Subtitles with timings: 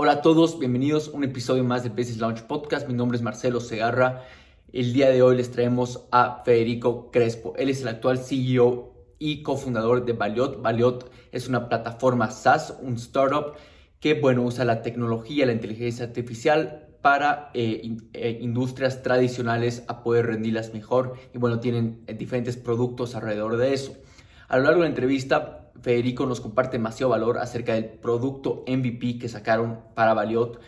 [0.00, 2.86] Hola a todos, bienvenidos a un episodio más de Business Launch Podcast.
[2.86, 4.22] Mi nombre es Marcelo Segarra.
[4.72, 7.54] El día de hoy les traemos a Federico Crespo.
[7.56, 10.62] Él es el actual CEO y cofundador de Valiot.
[10.62, 13.54] Valiot es una plataforma SaaS, un startup
[13.98, 20.26] que bueno, usa la tecnología, la inteligencia artificial para eh, eh, industrias tradicionales a poder
[20.26, 23.96] rendirlas mejor y bueno, tienen diferentes productos alrededor de eso.
[24.46, 29.18] A lo largo de la entrevista, Federico nos comparte demasiado valor acerca del producto MVP
[29.18, 30.60] que sacaron para Valiot,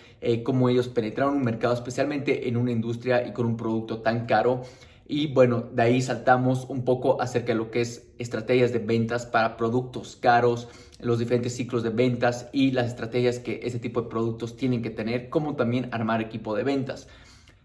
[0.44, 4.62] cómo ellos penetraron un mercado, especialmente en una industria y con un producto tan caro.
[5.08, 9.26] Y bueno, de ahí saltamos un poco acerca de lo que es estrategias de ventas
[9.26, 10.68] para productos caros,
[11.00, 14.90] los diferentes ciclos de ventas y las estrategias que ese tipo de productos tienen que
[14.90, 17.08] tener, como también armar equipo de ventas.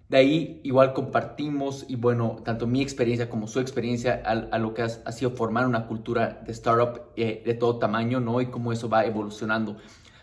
[0.09, 4.83] De ahí igual compartimos y bueno, tanto mi experiencia como su experiencia a, lo que
[4.83, 8.39] ha, sido formar una cultura de startup eh, de todo tamaño, ¿no?
[8.39, 9.77] Y cómo eso va evolucionando.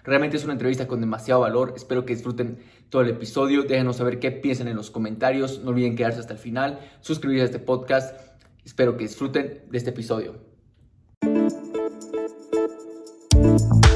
[0.05, 1.74] Realmente es una entrevista con demasiado valor.
[1.77, 2.58] Espero que disfruten
[2.91, 3.62] todo el episodio.
[3.62, 5.61] Déjenos saber qué piensan en los comentarios.
[5.61, 8.17] No olviden quedarse hasta el final, suscribirse a este podcast.
[8.64, 10.52] Espero que disfruten de este episodio.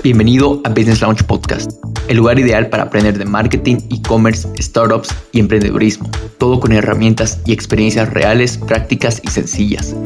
[0.06, 1.68] Bienvenido a Business Launch Podcast,
[2.06, 7.52] el lugar ideal para aprender de marketing, e-commerce, startups y emprendedurismo, todo con herramientas y
[7.52, 9.96] experiencias reales, prácticas y sencillas.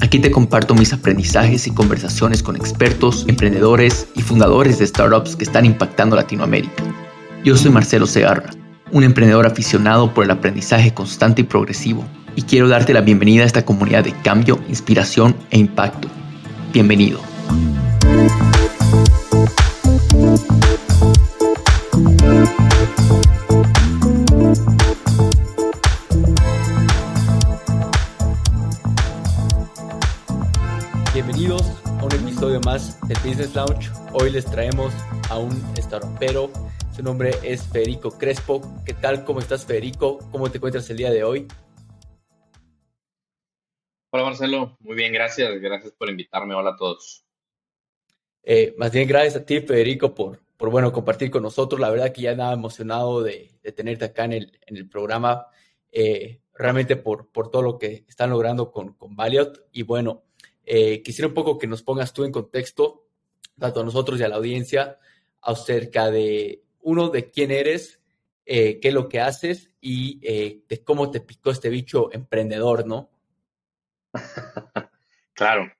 [0.00, 5.44] Aquí te comparto mis aprendizajes y conversaciones con expertos, emprendedores y fundadores de startups que
[5.44, 6.84] están impactando Latinoamérica.
[7.42, 8.50] Yo soy Marcelo Segarra,
[8.92, 12.04] un emprendedor aficionado por el aprendizaje constante y progresivo,
[12.36, 16.06] y quiero darte la bienvenida a esta comunidad de cambio, inspiración e impacto.
[16.70, 17.18] Bienvenido.
[31.14, 33.92] Bienvenidos a un episodio más de Business Launch.
[34.12, 34.92] Hoy les traemos
[35.30, 36.50] a un startupero.
[36.96, 38.60] Su nombre es Federico Crespo.
[38.84, 39.24] ¿Qué tal?
[39.24, 40.18] ¿Cómo estás, Federico?
[40.32, 41.46] ¿Cómo te encuentras el día de hoy?
[44.10, 44.76] Hola, Marcelo.
[44.80, 45.60] Muy bien, gracias.
[45.60, 46.56] Gracias por invitarme.
[46.56, 47.27] Hola a todos.
[48.50, 51.78] Eh, más bien, gracias a ti, Federico, por, por bueno, compartir con nosotros.
[51.78, 55.48] La verdad que ya nada emocionado de, tenerte acá en el, en el programa,
[55.92, 59.68] eh, realmente por, por todo lo que están logrando con, con Valiot.
[59.72, 60.22] Y bueno,
[60.64, 63.06] eh, quisiera un poco que nos pongas tú en contexto,
[63.58, 64.98] tanto a nosotros y a la audiencia,
[65.42, 68.00] acerca de, uno, de quién eres,
[68.46, 73.10] qué es lo que haces y de cómo te picó este bicho emprendedor, ¿no?
[75.34, 75.70] claro.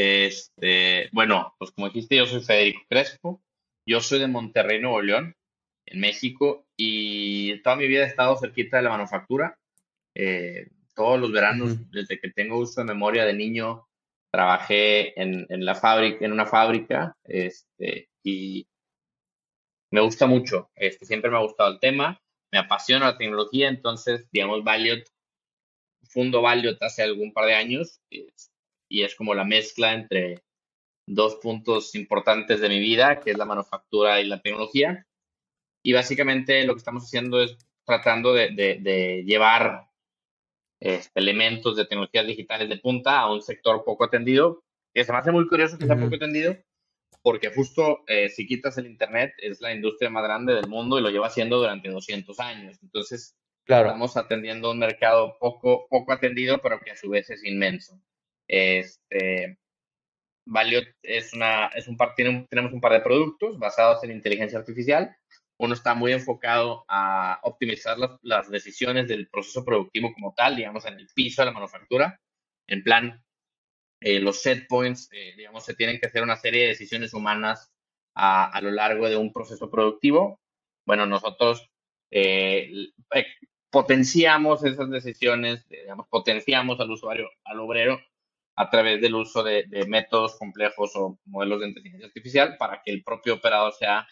[0.00, 3.42] Este, bueno, pues como dijiste, yo soy Federico Crespo,
[3.84, 5.34] yo soy de Monterrey, Nuevo León,
[5.86, 9.58] en México, y toda mi vida he estado cerquita de la manufactura.
[10.14, 13.88] Eh, todos los veranos, desde que tengo uso de memoria de niño,
[14.30, 18.68] trabajé en, la fábrica, en una fábrica, este, y
[19.90, 20.70] me gusta mucho.
[20.76, 22.20] Este, siempre me ha gustado el tema,
[22.52, 25.08] me apasiona la tecnología, entonces, digamos, Valiot,
[26.04, 28.00] fundo Valiot hace algún par de años.
[28.10, 28.57] Este,
[28.88, 30.42] y es como la mezcla entre
[31.06, 35.06] dos puntos importantes de mi vida, que es la manufactura y la tecnología.
[35.82, 39.88] Y básicamente lo que estamos haciendo es tratando de, llevar
[40.80, 44.62] este, elementos de tecnologías digitales de punta a un sector poco atendido,
[44.92, 46.56] que se me hace muy curioso que sea poco atendido,
[47.22, 51.02] porque justo eh, si quitas el Internet es la industria más grande del mundo y
[51.02, 52.78] lo lleva haciendo durante 200 años.
[52.82, 53.34] Entonces,
[53.64, 53.86] claro.
[53.86, 57.98] estamos atendiendo un mercado poco, poco atendido, pero que a su vez es inmenso.
[58.48, 59.58] Este,
[60.46, 65.14] Valiot es una, es un par, tenemos un par de productos basados en inteligencia artificial.
[65.58, 70.94] Uno está muy enfocado a optimizar las, decisiones del proceso productivo como tal, digamos, en
[70.94, 72.20] el piso de la manufactura.
[72.66, 73.22] En plan,
[74.00, 77.72] eh, los set points, eh, digamos, se tienen que hacer una serie de decisiones humanas
[78.14, 80.40] a, a lo largo de un proceso productivo.
[80.86, 81.68] Bueno, nosotros
[82.10, 82.70] eh,
[83.70, 88.00] potenciamos esas decisiones, digamos, potenciamos al usuario, al obrero,
[88.60, 93.04] a través del uso de, métodos complejos o modelos de inteligencia artificial para que el
[93.04, 94.04] propio operador sea,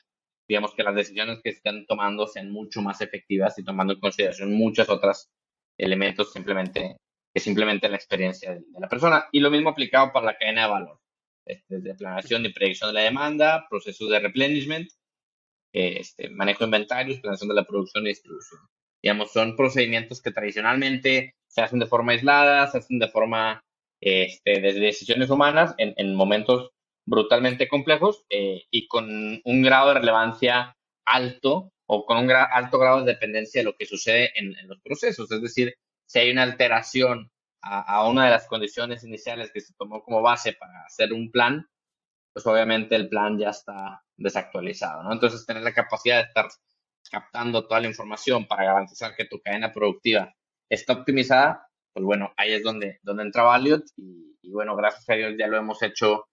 [0.48, 4.54] digamos, que las decisiones que estén tomando sean mucho más efectivas y tomando en consideración
[4.54, 5.28] muchos otros
[5.76, 6.96] elementos simplemente
[7.34, 9.26] que simplemente la experiencia de, la persona.
[9.32, 11.00] Y lo mismo aplicado para la cadena de valor,
[11.44, 14.88] este, desde planeación y predicción de la demanda, procesos de replenishment,
[15.72, 18.60] este, manejo de inventarios, planeación de la producción y distribución.
[19.02, 23.65] Digamos, son procedimientos que tradicionalmente se hacen de forma aislada, se hacen de forma
[24.00, 26.70] este, desde decisiones humanas en, momentos
[27.06, 33.00] brutalmente complejos eh, y con un grado de relevancia alto o con un alto grado
[33.00, 35.30] de dependencia de lo que sucede en, los procesos.
[35.30, 35.74] Es decir,
[36.06, 37.30] si hay una alteración
[37.62, 41.68] a, una de las condiciones iniciales que se tomó como base para hacer un plan,
[42.32, 45.12] pues obviamente el plan ya está desactualizado, ¿no?
[45.12, 46.48] Entonces, tener la capacidad de estar
[47.10, 50.34] captando toda la información para garantizar que tu cadena productiva
[50.68, 51.65] está optimizada,
[51.96, 55.46] pues bueno, ahí es donde, donde entra Valiot y, y bueno, gracias a Dios ya
[55.46, 56.28] lo hemos hecho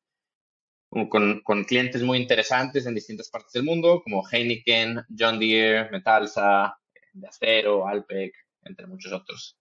[1.10, 6.78] con, con, clientes muy interesantes en distintas partes del mundo, como Heineken, John Deere, Metalsa,
[7.14, 8.34] de Acero, Alpec,
[8.66, 9.58] entre muchos otros.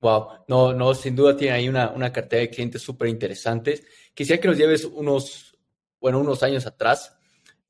[0.00, 3.86] Wow, no, no, sin duda tiene ahí una, una cartera de clientes súper interesantes.
[4.14, 5.54] Quisiera que nos lleves unos,
[6.00, 7.14] bueno, unos años atrás.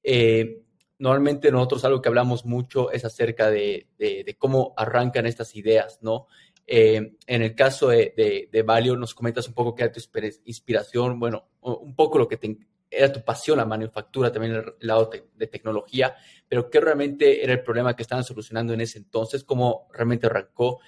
[0.05, 0.63] Eh,
[1.01, 6.27] normalmente nosotros algo que hablamos mucho es acerca de, de, cómo arrancan estas ideas, ¿no?
[6.67, 10.01] Eh, en el caso de, de, de, Valio, nos comentas un poco qué era tu
[10.45, 12.57] inspiración, bueno, un poco lo que te,
[12.91, 16.17] era tu pasión, la manufactura, también el lado de tecnología,
[16.49, 20.81] pero qué realmente era el problema que estaban solucionando en ese entonces, cómo realmente arrancó.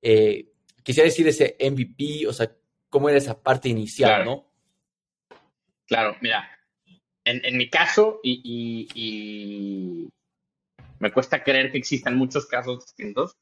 [0.00, 0.48] Eh,
[0.82, 2.50] quisiera decir ese MVP, o sea,
[2.88, 4.46] cómo era esa parte inicial, ¿no?
[5.86, 6.48] Claro, mira,
[7.24, 10.08] en, mi caso, y,
[10.98, 13.36] me cuesta creer que existan muchos casos distintos,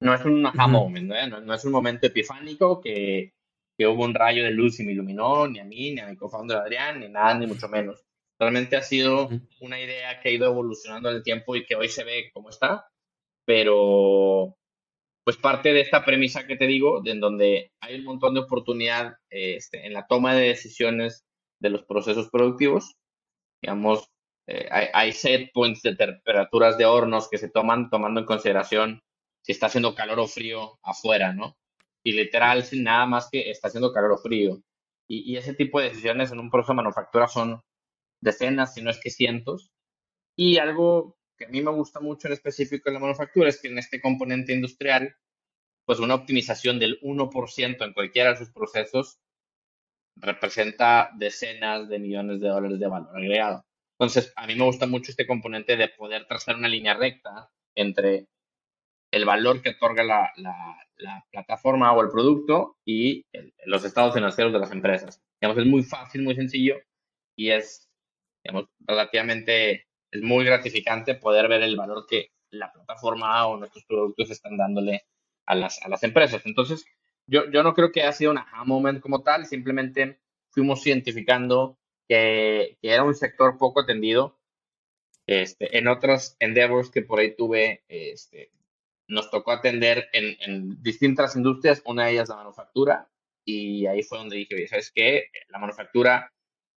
[0.00, 1.40] no es un aha moment, ¿no?
[1.40, 1.54] ¿no?
[1.54, 3.34] es un momento epifánico que,
[3.78, 6.16] que hubo un rayo de luz y me iluminó, ni a mí, ni a mi
[6.16, 8.04] cofounder Adrián, ni nada, ni mucho menos.
[8.38, 9.28] Realmente ha sido
[9.60, 12.48] una idea que ha ido evolucionando en el tiempo y que hoy se ve cómo
[12.48, 12.88] está,
[13.44, 14.56] pero
[15.24, 18.40] pues parte de esta premisa que te digo, de en donde hay un montón de
[18.40, 21.24] oportunidad este, en la toma de decisiones
[21.60, 22.96] de los procesos productivos,
[23.62, 24.08] digamos,
[24.46, 29.02] eh, hay, hay, set points de temperaturas de hornos que se toman tomando en consideración
[29.42, 31.56] si está haciendo calor o frío afuera, ¿no?
[32.02, 34.62] y literal sin nada más que está haciendo calor o frío.
[35.08, 37.60] Y, ese tipo de decisiones en un proceso de manufactura son
[38.22, 39.72] decenas, si no es que cientos.
[40.36, 43.68] Y algo que a mí me gusta mucho en específico en la manufactura es que
[43.68, 45.16] en este componente industrial,
[45.84, 49.18] pues una optimización del 1% en cualquiera de sus procesos
[50.16, 53.64] representa decenas de millones de dólares de valor agregado.
[53.98, 58.26] Entonces, a mí me gusta mucho este componente de poder trazar una línea recta entre
[59.10, 60.32] el valor que otorga la,
[61.00, 63.26] la plataforma o el producto y
[63.64, 65.22] los estados financieros de las empresas.
[65.40, 66.76] Digamos, es muy fácil, muy sencillo
[67.36, 67.90] y es,
[68.44, 74.30] digamos, relativamente, es muy gratificante poder ver el valor que la plataforma o nuestros productos
[74.30, 75.04] están dándole
[75.46, 76.44] a las, a las empresas.
[76.44, 76.84] Entonces,
[77.26, 80.20] yo, yo no creo que haya sido un aha moment como tal, simplemente
[80.50, 81.78] fuimos identificando
[82.08, 84.36] que, que era un sector poco atendido.
[85.26, 88.50] Este, en otros endeavors que por ahí tuve, este,
[89.10, 93.08] nos tocó atender en, distintas industrias, una de ellas la manufactura,
[93.44, 95.30] y ahí fue donde dije, ¿sabes qué?
[95.48, 96.32] La manufactura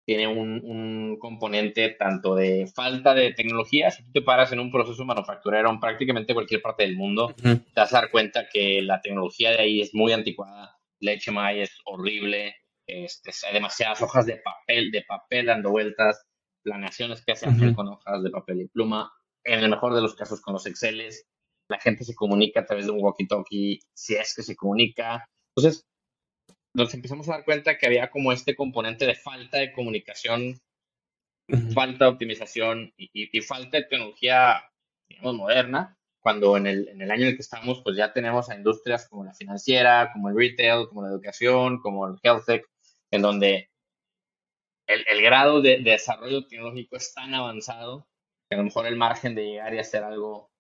[0.06, 5.06] tiene un, componente tanto de falta de tecnología, si tú te paras en un proceso
[5.06, 9.52] manufacturero en prácticamente cualquier parte del mundo, te vas a dar cuenta que la tecnología
[9.52, 12.56] de ahí es muy anticuada, la HMI es horrible,
[12.88, 16.26] este, hay demasiadas hojas de papel, de papel dando vueltas,
[16.64, 19.12] planeaciones que se hacen con hojas de papel y pluma,
[19.44, 21.28] en el mejor de los casos con los Exceles,
[21.74, 25.28] la gente se comunica a través de un walkie-talkie, si es que se comunica.
[25.56, 25.88] Entonces,
[26.76, 30.60] nos empezamos a dar cuenta que había como este componente de falta de comunicación,
[31.74, 34.64] falta de optimización y, falta de tecnología,
[35.10, 38.50] digamos, moderna, cuando en el, en el, año en el que estamos, pues ya tenemos
[38.50, 42.66] a industrias como la financiera, como el retail, como la educación, como el health tech,
[43.12, 43.72] en donde
[44.88, 48.08] el, el grado de, de, desarrollo tecnológico es tan avanzado
[48.48, 50.53] que a lo mejor el margen de llegar y hacer algo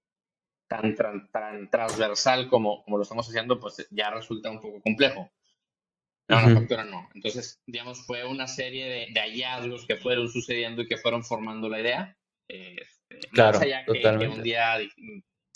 [0.96, 5.32] tan, tan, transversal como, como lo estamos haciendo, pues ya resulta un poco complejo.
[6.27, 7.10] La manufactura no.
[7.13, 11.82] Entonces, digamos, fue una serie de, hallazgos que fueron sucediendo y que fueron formando la
[11.82, 12.18] idea.
[12.48, 14.77] Este, claro, más allá que, un día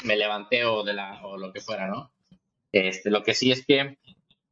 [0.04, 2.12] me levanté o, de la, o lo que fuera, ¿no?
[2.74, 3.98] Este, lo que sí es que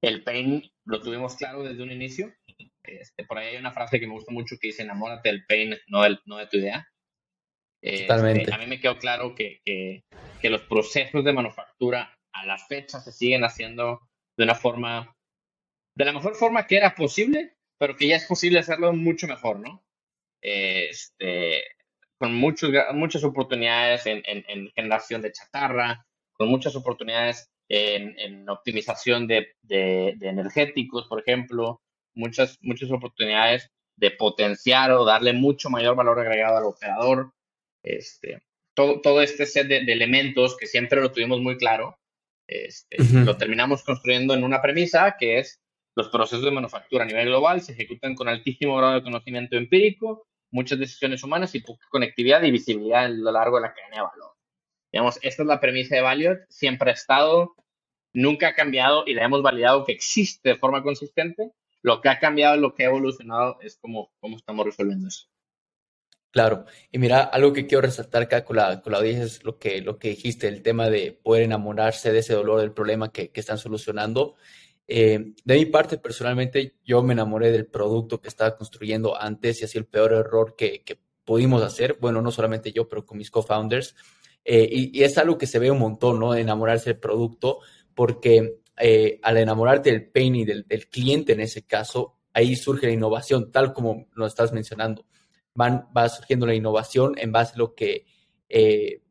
[0.02, 2.34] el pain lo tuvimos claro desde un inicio.
[2.84, 5.76] Este, por ahí hay una frase que me gusta mucho que dice, enamórate del pain,
[5.88, 6.88] no, del, no de tu idea.
[7.82, 10.06] Este, a mí me quedó claro que, que,
[10.42, 14.02] que, los procesos de manufactura a la fecha se siguen haciendo
[14.38, 15.16] de una forma,
[15.96, 19.60] de la mejor forma que era posible, pero que ya es posible hacerlo mucho mejor,
[19.60, 19.84] ¿no?
[20.42, 21.64] Este,
[22.18, 29.56] con muchos, muchas oportunidades en, en, generación de chatarra, con muchas oportunidades en, optimización de,
[29.62, 31.82] de, de, energéticos, por ejemplo,
[32.14, 37.34] muchas, muchas oportunidades de potenciar o darle mucho mayor valor agregado al operador,
[37.84, 38.42] este,
[38.76, 41.98] todo, todo este set de, elementos que siempre lo tuvimos muy claro,
[42.48, 45.60] este, lo terminamos construyendo en una premisa que es
[45.96, 50.28] los procesos de manufactura a nivel global se ejecutan con altísimo grado de conocimiento empírico,
[50.52, 54.02] muchas decisiones humanas y poca conectividad y visibilidad a lo largo de la cadena de
[54.02, 54.36] valor.
[54.92, 57.56] Digamos, esta es la premisa de Valiot, siempre ha estado,
[58.14, 61.52] nunca ha cambiado y la hemos validado que existe de forma consistente.
[61.82, 65.28] Lo que ha cambiado, lo que ha evolucionado es cómo, cómo estamos resolviendo eso.
[66.36, 69.80] Claro, y mira, algo que quiero resaltar acá con la, la audiencia es lo que,
[69.80, 73.58] lo que dijiste, el tema de poder enamorarse de ese dolor, del problema que, están
[73.58, 74.36] solucionando.
[74.86, 79.64] Eh, de mi parte, personalmente, yo me enamoré del producto que estaba construyendo antes y
[79.64, 80.84] así el peor error que,
[81.24, 83.96] pudimos hacer, bueno, no solamente yo, pero con mis co-founders.
[84.44, 86.36] Eh, y, es algo que se ve un montón, ¿no?
[86.36, 87.60] Enamorarse del producto,
[87.94, 92.94] porque eh, al enamorarte del pain y del cliente en ese caso, ahí surge la
[92.94, 95.06] innovación, tal como lo estás mencionando
[95.56, 98.06] van, va surgiendo la innovación en base a lo que,
[98.48, 99.02] eh,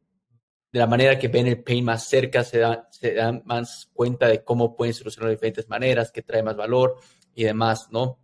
[0.72, 4.28] de la manera que ven el pain más cerca, se, da, se dan más cuenta
[4.28, 6.96] de cómo pueden solucionar de diferentes maneras, que trae más valor
[7.34, 8.20] y demás, ¿no?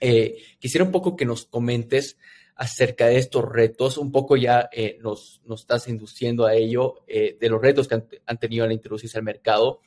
[0.00, 2.16] Eh, quisiera un poco que nos comentes
[2.58, 7.36] acerca de estos retos, un poco ya eh, nos, nos, estás induciendo a ello, eh,
[7.40, 9.80] de los retos que han, han, tenido al introducirse al mercado.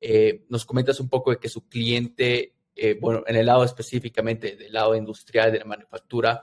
[0.00, 4.56] Eh, nos comentas un poco de que su cliente, eh, bueno, en el lado específicamente
[4.56, 6.42] del lado industrial de la manufactura,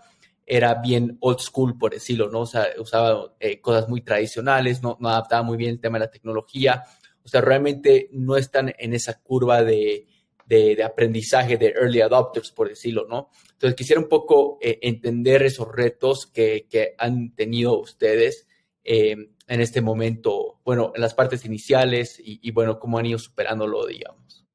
[0.52, 2.42] era bien old school, por decirlo, ¿no?
[2.42, 6.06] O sea, usaba eh, cosas muy tradicionales, no, no, adaptaba muy bien el tema de
[6.08, 6.84] la tecnología.
[7.24, 10.08] O sea, realmente no están en esa curva de,
[10.46, 13.30] de, de aprendizaje de early adopters, por decirlo, ¿no?
[13.54, 18.46] Entonces, quisiera un poco eh, entender esos retos que, que, han tenido ustedes
[18.84, 19.16] eh,
[19.48, 24.46] en este momento, bueno, en las partes iniciales y, bueno, cómo han ido superándolo, digamos.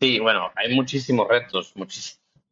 [0.00, 1.74] Sí, bueno, hay muchísimos retos,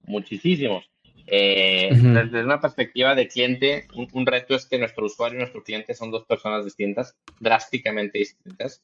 [0.03, 0.92] muchísimos.
[1.27, 2.25] Eh, uh -huh.
[2.25, 5.95] Desde una perspectiva de cliente, un, un, reto es que nuestro usuario y nuestro cliente
[5.95, 8.83] son dos personas distintas, drásticamente distintas.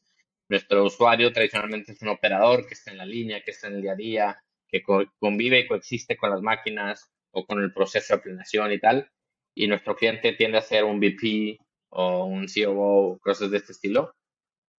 [0.49, 3.83] Nuestro usuario tradicionalmente es un operador que está en la línea, que está en el
[3.83, 8.15] día a día, que co convive y coexiste con las máquinas o con el proceso
[8.15, 9.11] de planeación y tal.
[9.55, 11.59] Y nuestro cliente tiende a ser un VP
[11.91, 14.15] o un COO, cosas de este estilo.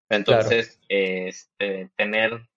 [0.10, 1.28] Entonces, claro.
[1.28, 2.49] este, tener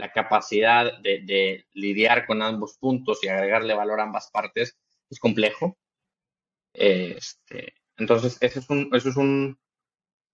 [0.00, 4.76] la capacidad de, lidiar con ambos puntos y agregarle valor a ambas partes
[5.10, 5.76] es complejo.
[6.72, 9.58] Este, entonces, eso es un, eso es un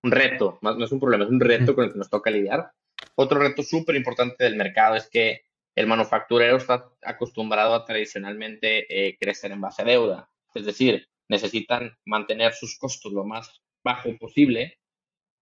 [0.02, 2.70] reto, no es un problema, es un reto con el que nos toca lidiar.
[3.16, 5.42] Otro reto súper importante del mercado es que
[5.74, 10.30] el manufacturero está acostumbrado a tradicionalmente eh, crecer en base a deuda.
[10.54, 14.78] Es decir, necesitan mantener sus costos lo más bajo posible,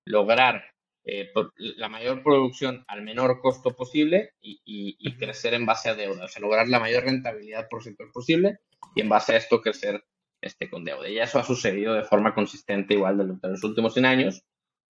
[0.07, 0.74] lograr
[1.05, 5.95] eh, la mayor producción al menor costo posible y, y, y, crecer en base a
[5.95, 8.61] deuda, o sea, lograr la mayor rentabilidad por sector posible
[8.95, 10.03] y en base a esto crecer
[10.41, 11.09] este, con deuda.
[11.09, 14.43] Y eso ha sucedido de forma consistente igual de los últimos 100 años.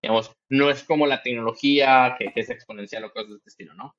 [0.03, 3.75] Digamos, no es como la tecnología que, que es exponencial o cosas de este estilo,
[3.75, 3.95] ¿no?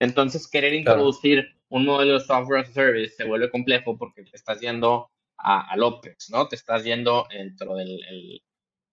[0.00, 1.58] Entonces, querer introducir claro.
[1.68, 5.70] un modelo de software as a service se vuelve complejo porque te estás yendo a,
[5.70, 6.48] al OPEX, ¿no?
[6.48, 8.42] Te estás yendo dentro del el,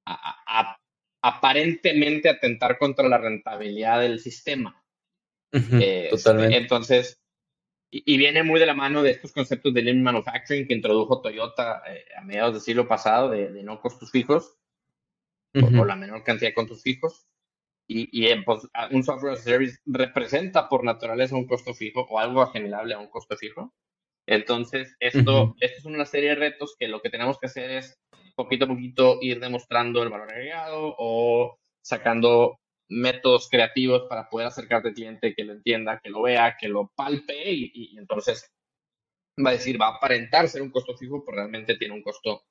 [0.06, 0.78] a, a,
[1.22, 4.84] aparentemente atentar contra la rentabilidad del sistema.
[5.52, 6.58] Uh -huh, eh, totalmente.
[6.58, 7.22] Entonces,
[7.92, 11.22] y, y, viene muy de la mano de estos conceptos de Lean Manufacturing que introdujo
[11.22, 14.58] Toyota eh, a mediados del siglo pasado, de, de no costos fijos,
[15.56, 15.80] uh -huh.
[15.80, 17.26] o, o, la menor cantidad de costos fijos.
[17.88, 22.20] Y, y pues, un software as a service representa por naturaleza un costo fijo o
[22.20, 23.74] algo asimilable a un costo fijo.
[24.28, 25.56] Entonces, esto, uh -huh.
[25.60, 28.00] esto es una serie de retos que lo que tenemos que hacer es
[28.40, 32.58] poquito a poquito ir demostrando el valor agregado o sacando
[32.90, 36.92] métodos creativos para poder acercarte al cliente, que lo entienda, que lo vea, que lo
[36.96, 38.50] palpe y, y, entonces
[39.46, 42.44] va a decir, va a aparentar ser un costo fijo, pero realmente tiene un costo,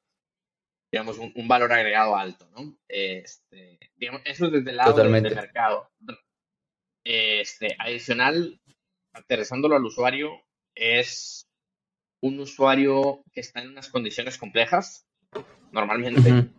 [0.92, 2.76] digamos, un, un valor agregado alto, ¿no?
[2.86, 5.90] Este, digamos, eso es desde el lado del, del, mercado.
[7.04, 8.60] Este, adicional,
[9.14, 10.42] aterrizándolo al usuario,
[10.74, 11.48] es
[12.22, 15.07] un usuario que está en unas condiciones complejas,
[15.72, 16.50] normalmente, uh -huh.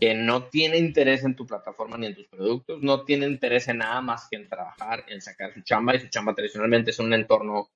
[0.00, 3.78] que no tiene interés en tu plataforma ni en tus productos, no tiene interés en
[3.78, 7.12] nada más que en trabajar, en sacar su chamba, y su chamba tradicionalmente es un
[7.14, 7.70] entorno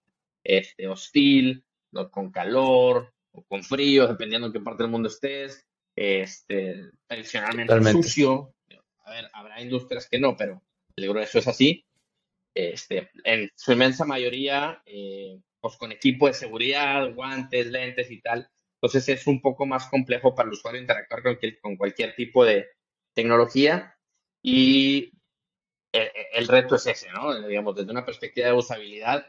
[0.44, 1.64] este, hostil,
[2.10, 8.02] con calor o con frío, dependiendo en qué parte del mundo estés, este, tradicionalmente Totalmente.
[8.02, 8.54] sucio.
[9.04, 10.62] A ver, habrá industrias que no, pero
[10.96, 11.84] el grueso es así.
[12.54, 18.48] Este, en su inmensa mayoría, eh, pues con equipo de seguridad, guantes, lentes y tal.
[18.80, 22.68] Entonces es un poco más complejo para el usuario interactuar con, con cualquier tipo de
[23.14, 23.96] tecnología
[24.42, 25.12] y
[25.92, 27.46] el, el, reto es ese, ¿no?
[27.46, 29.26] Digamos, desde una perspectiva de usabilidad,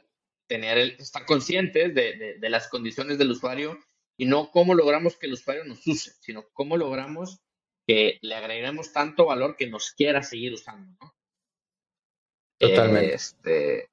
[0.48, 3.80] tener el, estar conscientes de, de, de, las condiciones del usuario
[4.18, 7.40] y no cómo logramos que el usuario nos use, sino cómo logramos
[7.88, 11.16] que le agreguemos tanto valor que nos quiera seguir usando, ¿no?
[12.60, 13.16] Totalmente.
[13.16, 13.89] Este,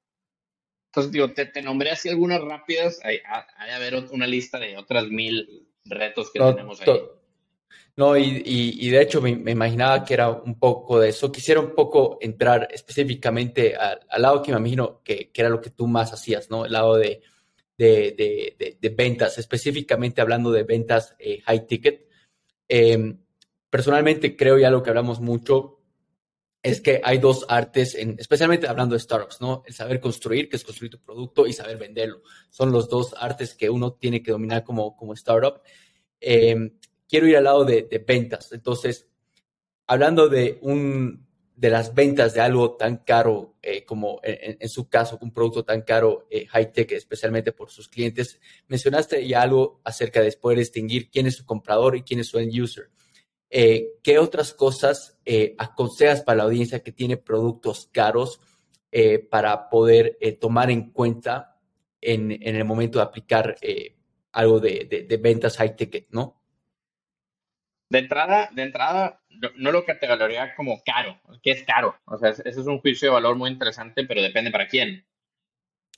[0.87, 2.99] entonces, digo, te, te nombré así algunas rápidas.
[3.03, 3.19] Hay,
[3.57, 6.99] hay haber una lista de otras mil retos que no, tenemos ahí.
[7.95, 11.31] No, y, y, y, de hecho me, me, imaginaba que era un poco de eso.
[11.31, 15.61] Quisiera un poco entrar específicamente al, al lado que me imagino que, que, era lo
[15.61, 16.65] que tú más hacías, ¿no?
[16.65, 17.21] El lado de,
[17.77, 22.07] de, ventas, específicamente hablando de ventas eh, high ticket.
[22.67, 23.19] Em,
[23.69, 25.76] personalmente creo, ya lo que hablamos mucho,
[26.63, 29.63] es que hay dos artes, en, especialmente hablando de startups, ¿no?
[29.65, 32.21] El saber construir, que es construir tu producto, y saber venderlo.
[32.49, 35.61] Son los dos artes que uno tiene que dominar como, startup.
[36.19, 38.51] Em, quiero ir al lado de, ventas.
[38.51, 39.07] Entonces,
[39.85, 45.17] hablando de un, de las ventas de algo tan caro eh, como en, su caso,
[45.21, 50.21] un producto tan caro, eh, high tech, especialmente por sus clientes, mencionaste ya algo acerca
[50.21, 52.89] de poder distinguir quién es su comprador y quién es su end user.
[53.49, 55.17] Eh, ¿Qué otras cosas
[55.57, 58.39] aconsejas para la audiencia que tiene productos caros
[59.29, 61.57] para poder tomar en cuenta
[62.01, 63.55] en, el momento de aplicar
[64.31, 66.37] algo de, de ventas high ticket, no?
[67.89, 69.21] De entrada, de entrada,
[69.55, 71.95] no, lo categorizaría como caro, que es caro.
[72.05, 75.05] O sea, ese es un juicio de valor muy interesante, pero depende para quién.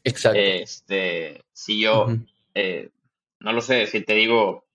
[0.03, 0.39] Exacto.
[0.39, 2.07] Este, si yo,
[2.53, 2.89] eh,
[3.39, 4.65] no lo sé, si te digo,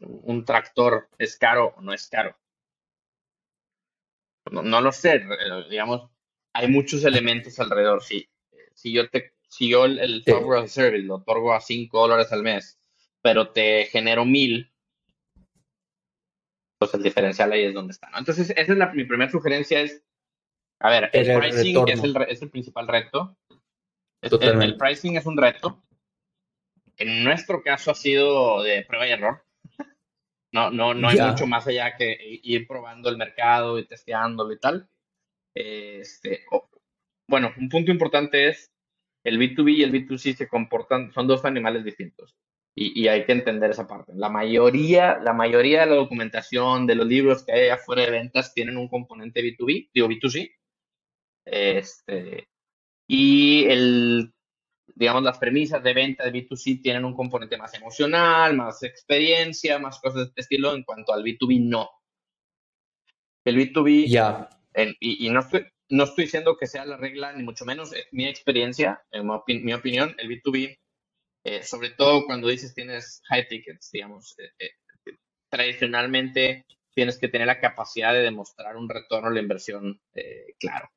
[0.00, 2.36] un tractor es caro o no es caro.
[4.50, 5.22] No, lo sé,
[5.68, 6.10] digamos,
[6.54, 8.02] hay muchos elementos alrededor.
[8.02, 8.28] Si,
[8.74, 12.78] si yo te, si yo el, software service lo otorgo a 5 dólares al mes,
[13.20, 14.72] pero te genero mil,
[16.78, 18.10] pues el diferencial ahí es donde está.
[18.16, 20.02] Entonces, esa es la, mi primera sugerencia es,
[20.80, 23.36] a ver, el, pricing es el, es el, principal reto.
[24.22, 25.82] El, el, pricing es un reto.
[26.96, 29.44] En nuestro caso ha sido de prueba y error.
[30.52, 34.58] No, no, no hay mucho más allá que ir probando el mercado y testeándolo y
[34.58, 34.88] tal.
[35.54, 36.44] Este,
[37.28, 38.70] bueno, un punto importante es
[39.24, 42.34] el B2B y el B2C se comportan, son dos animales distintos.
[42.80, 44.12] Y, hay que entender esa parte.
[44.14, 48.54] La mayoría, la mayoría de la documentación, de los libros que hay afuera de ventas
[48.54, 50.52] tienen un componente B2B, digo B2C.
[51.44, 52.48] Este,
[53.08, 54.32] y el,
[54.98, 60.00] digamos, las premisas de venta de B2C tienen un componente más emocional, más experiencia, más
[60.00, 60.74] cosas de este estilo.
[60.74, 61.88] En cuanto al B2B, no.
[63.44, 64.48] El B2B, ya
[65.00, 67.92] y, y, no, estoy, no estoy diciendo que sea la regla, ni mucho menos.
[68.12, 69.26] mi experiencia, en
[69.64, 70.76] mi opinión, el B2B
[71.44, 75.16] eh, sobre todo cuando dices tienes high tickets, digamos, eh, eh,
[75.50, 79.98] tradicionalmente tienes que tener la capacidad de demostrar un retorno a la inversión
[80.58, 80.90] claro.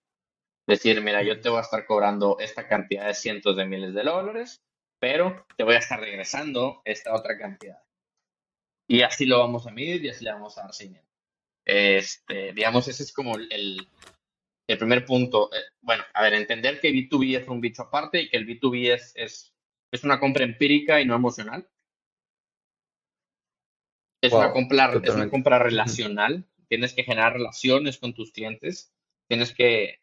[0.72, 4.04] Decir, mira, yo te voy a estar cobrando esta cantidad de cientos de miles de
[4.04, 4.62] dólares,
[5.00, 7.84] pero te voy a estar regresando esta otra cantidad.
[8.88, 11.10] Y así lo vamos a medir y así le vamos a dar seguimiento.
[11.66, 13.88] Este, digamos, ese es como el,
[14.68, 15.50] el primer punto.
[15.82, 19.14] bueno, a ver, entender que B2B es un bicho aparte y que el B2B es,
[19.16, 19.52] es
[19.92, 21.68] es una compra empírica y no emocional.
[24.22, 26.46] Es, una, compra, es una compra relacional.
[26.70, 28.94] Tienes que generar relaciones con tus clientes.
[29.28, 30.00] Tienes que,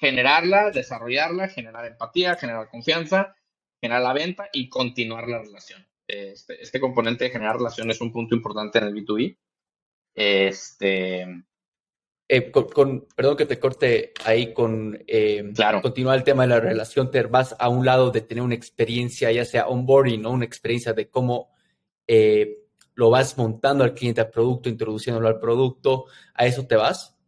[0.00, 3.36] generarla, desarrollarla, generar empatía, generar confianza,
[3.80, 5.86] generar la venta y continuar la relación.
[6.08, 9.36] Este, este componente de generar relación es un punto importante en el B2B.
[10.14, 11.44] Este,
[12.28, 15.82] eh, con, perdón que te corte ahí con eh, claro.
[15.82, 19.30] continuar el tema de la relación, te vas a un lado de tener una experiencia,
[19.30, 20.30] ya sea onboarding, ¿no?
[20.30, 21.50] Una experiencia de cómo
[22.06, 27.19] eh, lo vas montando al cliente al producto, introduciéndolo al producto, ¿a eso te vas?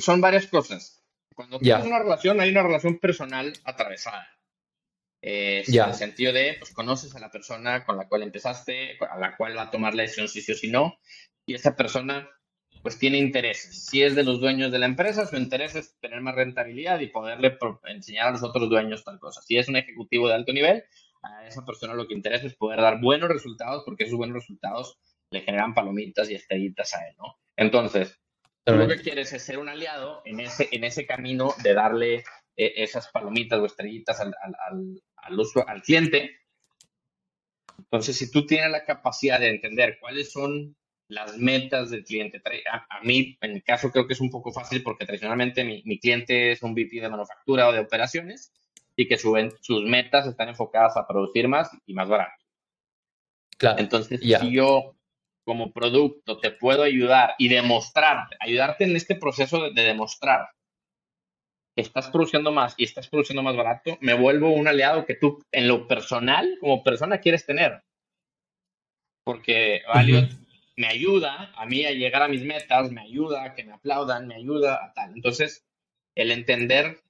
[0.00, 1.02] Son varias cosas.
[1.34, 4.28] Cuando tienes una relación, hay una relación personal atravesada.
[5.22, 9.36] en el sentido de, pues conoces a la persona con la cual empezaste, a la
[9.36, 10.98] cual va a tomar la decisión si sí o si no,
[11.46, 12.28] y esa persona
[12.82, 13.86] pues tiene intereses.
[13.86, 17.06] Si es de los dueños de la empresa, su interés es tener más rentabilidad y
[17.06, 19.40] poderle enseñar a los otros dueños tal cosa.
[19.42, 20.84] Si es un ejecutivo de alto nivel,
[21.22, 24.98] a esa persona lo que interesa es poder dar buenos resultados porque esos buenos resultados
[25.30, 27.38] le generan palomitas y estrellitas a él, ¿no?
[27.56, 28.20] Entonces,
[28.66, 32.14] lo que quieres es ser un aliado en ese, en ese camino de darle
[32.56, 36.38] eh, esas palomitas o estrellitas al, al, al, uso, al cliente.
[37.78, 40.76] Entonces, si tú tienes la capacidad de entender cuáles son
[41.12, 42.40] las metas del cliente.
[42.70, 46.52] A, mí, en mi caso, creo que es un poco fácil porque tradicionalmente mi, cliente
[46.52, 48.52] es un VP de manufactura o de operaciones
[48.96, 52.42] y que sus metas están enfocadas a producir más y más barato.
[53.58, 53.78] Claro.
[53.78, 54.96] Entonces, si yo
[55.44, 60.48] como producto te puedo ayudar y demostrar, ayudarte en este proceso de, demostrar
[61.74, 65.42] que estás produciendo más y estás produciendo más barato, me vuelvo un aliado que tú
[65.52, 67.82] en lo personal, como persona, quieres tener.
[69.24, 70.28] Porque Valiot
[70.76, 74.26] me ayuda a mí a llegar a mis metas, me ayuda a que me aplaudan,
[74.26, 75.12] me ayuda a tal.
[75.14, 75.64] Entonces,
[76.14, 77.00] el entender,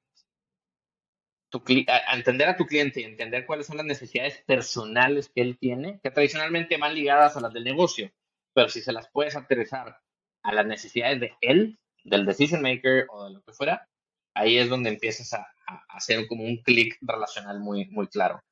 [1.51, 5.59] tu, a entender a tu cliente y entender cuáles son las necesidades personales que él
[5.59, 8.13] tiene, que tradicionalmente van ligadas a las del negocio,
[8.55, 9.99] pero si se las puedes aterrizar
[10.43, 13.87] a las necesidades de él, del decision maker o de lo que fuera,
[14.35, 15.47] ahí es donde empiezas a,
[15.89, 18.43] hacer como un clic relacional muy, muy claro.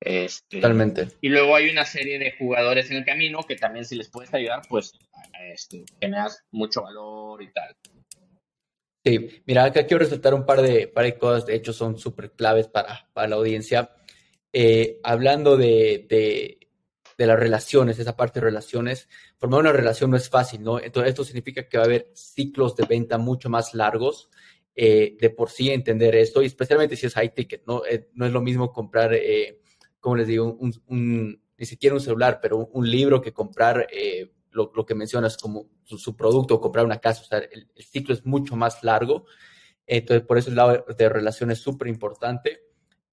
[0.00, 1.08] Este, Totalmente.
[1.20, 4.32] Y luego hay una serie de jugadores en el camino que también si les puedes
[4.32, 4.92] ayudar, pues
[5.52, 7.76] este, generas mucho valor y tal.
[9.04, 12.32] Sí, mira, acá quiero resaltar un par de, par de cosas, de hecho son súper
[12.32, 13.90] claves para, para, la audiencia.
[14.52, 16.59] Eh, hablando de, de,
[17.20, 20.80] de, las relaciones, esa parte de relaciones, formar una relación no es fácil, ¿no?
[20.80, 24.30] Entonces, esto significa que va a haber ciclos de venta mucho más largos.
[24.82, 27.82] Eh, de por sí entender esto, y especialmente si es high ticket, ¿no?
[27.84, 29.60] Eh, no es lo mismo comprar, eh,
[29.98, 33.86] como les digo, ni siquiera un celular, pero un, libro que comprar
[34.52, 37.20] lo, lo, que mencionas como su, producto o comprar una casa.
[37.20, 39.26] O sea, el, ciclo es mucho más largo.
[39.86, 42.69] Entonces, por eso el lado de relación es súper importante.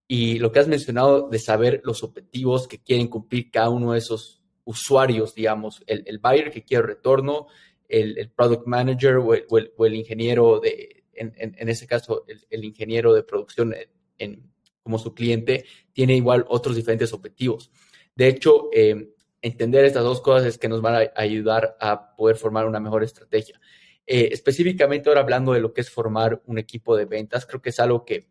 [0.07, 3.99] Y lo que has mencionado de saber los objetivos que quieren cumplir cada uno de
[3.99, 7.47] esos usuarios, digamos, el, el buyer que quiere retorno,
[7.87, 9.45] el, el product manager o el,
[9.77, 13.73] o el, ingeniero de, en, en, ese caso, el, ingeniero de producción
[14.17, 14.51] en,
[14.83, 17.71] como su cliente, tiene igual otros diferentes objetivos.
[18.15, 22.37] De hecho, eh, entender estas dos cosas es que nos van a ayudar a poder
[22.37, 23.59] formar una mejor estrategia.
[24.05, 27.69] Eh, específicamente ahora hablando de lo que es formar un equipo de ventas, creo que
[27.69, 28.29] es algo que,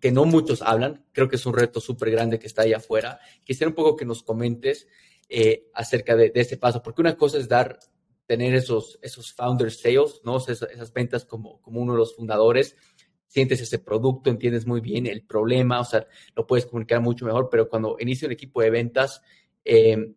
[0.00, 3.18] que no muchos hablan, creo que es un reto súper grande que está ahí afuera.
[3.44, 4.86] Quisiera un poco que nos comentes
[5.28, 7.78] eh, acerca de, de, este paso, porque una cosa es dar,
[8.26, 10.36] tener esos, esos founder sales, ¿no?
[10.36, 12.76] esas, esas ventas como, como uno de los fundadores,
[13.26, 17.48] sientes ese producto, entiendes muy bien el problema, o sea, lo puedes comunicar mucho mejor,
[17.50, 19.22] pero cuando inicia un equipo de ventas,
[19.64, 20.14] eh,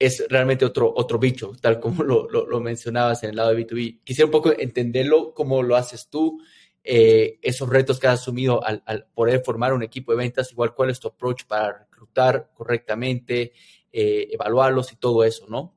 [0.00, 3.66] es realmente otro, otro bicho, tal como lo, lo, lo, mencionabas en el lado de
[3.66, 4.00] B2B.
[4.02, 6.40] Quisiera un poco entenderlo, cómo lo haces tú,
[6.82, 10.74] eh, esos retos que has asumido al, al, poder formar un equipo de ventas, igual
[10.74, 13.52] cuál es tu approach para reclutar correctamente,
[13.92, 15.76] eh, evaluarlos y todo eso, ¿no?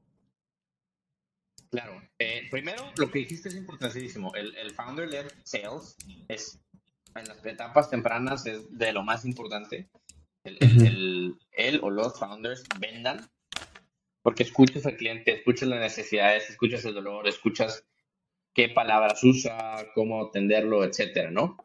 [1.69, 2.01] Claro.
[2.19, 4.33] Eh, primero, lo que dijiste es importantísimo.
[4.35, 6.59] El, el founder-led sales es,
[7.15, 9.89] en las etapas tempranas, es de lo más importante.
[10.43, 13.29] El, el o los founders vendan
[14.23, 17.85] porque escuchas al cliente, escuchas las necesidades, escuchas el dolor, escuchas
[18.53, 21.57] qué palabras usa, cómo atenderlo, etcétera, ¿no?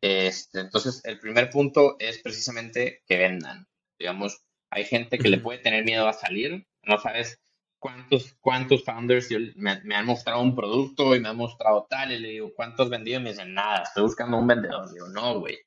[0.00, 3.66] Este, entonces, el primer punto es precisamente que vendan.
[3.98, 7.40] Digamos, hay gente que le puede tener miedo a salir, no sabes
[7.80, 12.18] cuántos, cuántos founders me, me, han mostrado un producto y me han mostrado tal, y
[12.18, 13.20] le digo, ¿cuántos vendidos?
[13.20, 14.92] Y me dicen, nada, estoy buscando un vendedor.
[14.92, 15.58] digo, no, güey,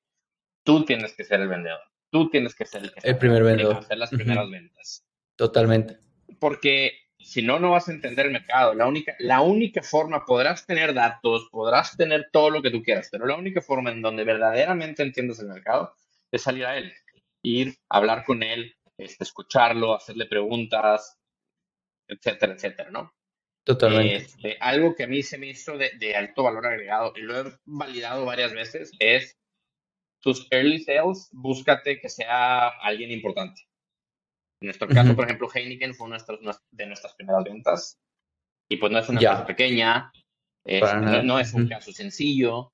[0.63, 3.77] tú tienes que ser el vendedor, tú tienes que ser el que el primer vendedor.
[3.77, 4.51] hacer las primeras uh -huh.
[4.51, 5.05] ventas.
[5.35, 5.97] Totalmente.
[6.39, 8.73] Porque si no, no vas a entender el mercado.
[8.73, 13.09] La única, la única forma, podrás tener datos, podrás tener todo lo que tú quieras,
[13.11, 15.93] pero la única forma en donde verdaderamente entiendes el mercado
[16.31, 16.93] es salir a él,
[17.41, 21.17] ir, hablar con él, este, escucharlo, hacerle preguntas,
[22.07, 23.13] etcétera, etcétera, ¿no?
[23.63, 24.15] Totalmente.
[24.15, 27.39] Este, algo que a mí se me hizo de, de, alto valor agregado y lo
[27.39, 29.37] he validado varias veces es
[30.19, 33.61] tus early sales, búscate que sea alguien importante.
[34.61, 35.15] En nuestro caso, uh -huh.
[35.15, 36.17] por ejemplo, Heineken fue una
[36.71, 37.97] de nuestras primeras ventas.
[38.69, 39.31] Y pues no es una yeah.
[39.31, 40.11] empresa pequeña,
[40.65, 41.69] es, no, no, es un uh -huh.
[41.69, 42.71] caso sencillo.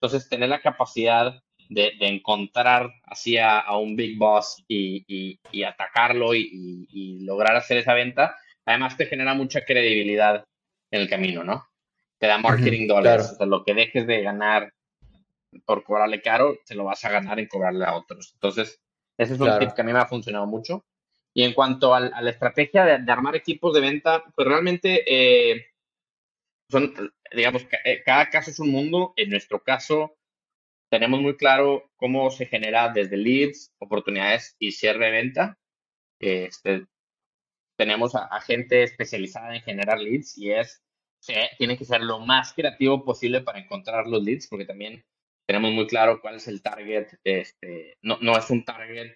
[0.00, 5.38] Entonces, tener la capacidad de, de encontrar así a, a, un big boss y, y,
[5.50, 10.44] y atacarlo y, y, lograr hacer esa venta, además te genera mucha credibilidad
[10.92, 11.66] en el camino, ¿no?
[12.20, 12.94] Te da marketing uh -huh.
[12.94, 13.22] dólares.
[13.22, 13.34] Claro.
[13.34, 14.72] O sea, lo que dejes de ganar
[15.66, 18.32] por cobrarle caro, te lo vas a ganar en cobrarle a otros.
[18.34, 18.78] Entonces,
[19.18, 19.60] ese es un claro.
[19.60, 20.84] tip que a mí me ha funcionado mucho.
[21.34, 25.02] Y en cuanto a, a la estrategia de, de, armar equipos de venta, pues realmente
[25.06, 25.66] eh,
[26.70, 26.94] son,
[27.32, 29.12] digamos, eh, cada caso es un mundo.
[29.16, 30.16] En nuestro caso,
[30.90, 35.58] tenemos muy claro cómo se genera desde leads, oportunidades y cierre de venta.
[36.20, 36.86] Este,
[37.76, 40.84] tenemos a, a, gente especializada en generar leads y es,
[41.20, 45.04] se, tiene que ser lo más creativo posible para encontrar los leads, porque también
[45.48, 47.08] tenemos muy claro cuál es el target.
[47.24, 49.14] Este, no, no es un target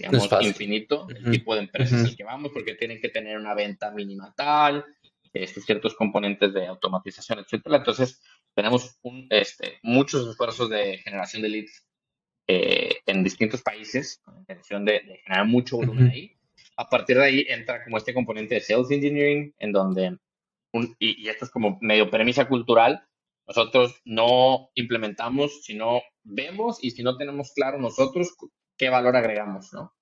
[0.00, 1.32] digamos, infinito, el uh -huh.
[1.32, 2.08] tipo de empresas uh -huh.
[2.08, 4.84] al que vamos, porque tienen que tener una venta mínima tal,
[5.32, 7.76] este, ciertos componentes de automatización, etcétera.
[7.76, 8.20] Entonces,
[8.54, 11.86] tenemos un, este, muchos esfuerzos de generación de leads
[12.48, 16.12] eh, en distintos países, con la intención de, de generar mucho volumen uh -huh.
[16.12, 16.36] ahí.
[16.76, 20.16] A partir de ahí entra como este componente de sales engineering, en donde,
[20.72, 23.02] un, y, y esto es como medio premisa cultural,
[23.46, 28.36] nosotros no implementamos, sino vemos y si no tenemos claro nosotros
[28.80, 29.94] qué valor agregamos, ¿no?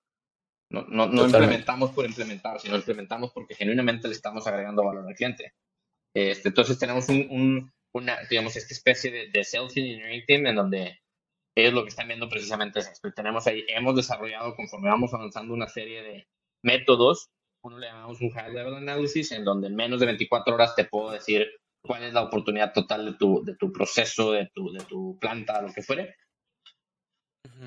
[0.71, 5.15] No, no, no implementamos por implementar, sino implementamos porque genuinamente le estamos agregando valor al
[5.15, 5.53] cliente.
[6.15, 10.55] Este, entonces tenemos un, un, una, digamos, esta especie de, de Sales Engineering Team en
[10.55, 10.99] donde
[11.57, 13.11] ellos lo que están viendo precisamente es esto.
[13.11, 16.27] Tenemos ahí, hemos desarrollado conforme vamos avanzando una serie de
[16.63, 17.27] métodos.
[17.61, 20.85] Uno le llamamos un High Level Analysis, en donde en menos de 24 horas te
[20.85, 21.49] puedo decir
[21.83, 25.61] cuál es la oportunidad total de tu, de tu proceso, de tu, de tu planta,
[25.61, 26.15] lo que fuere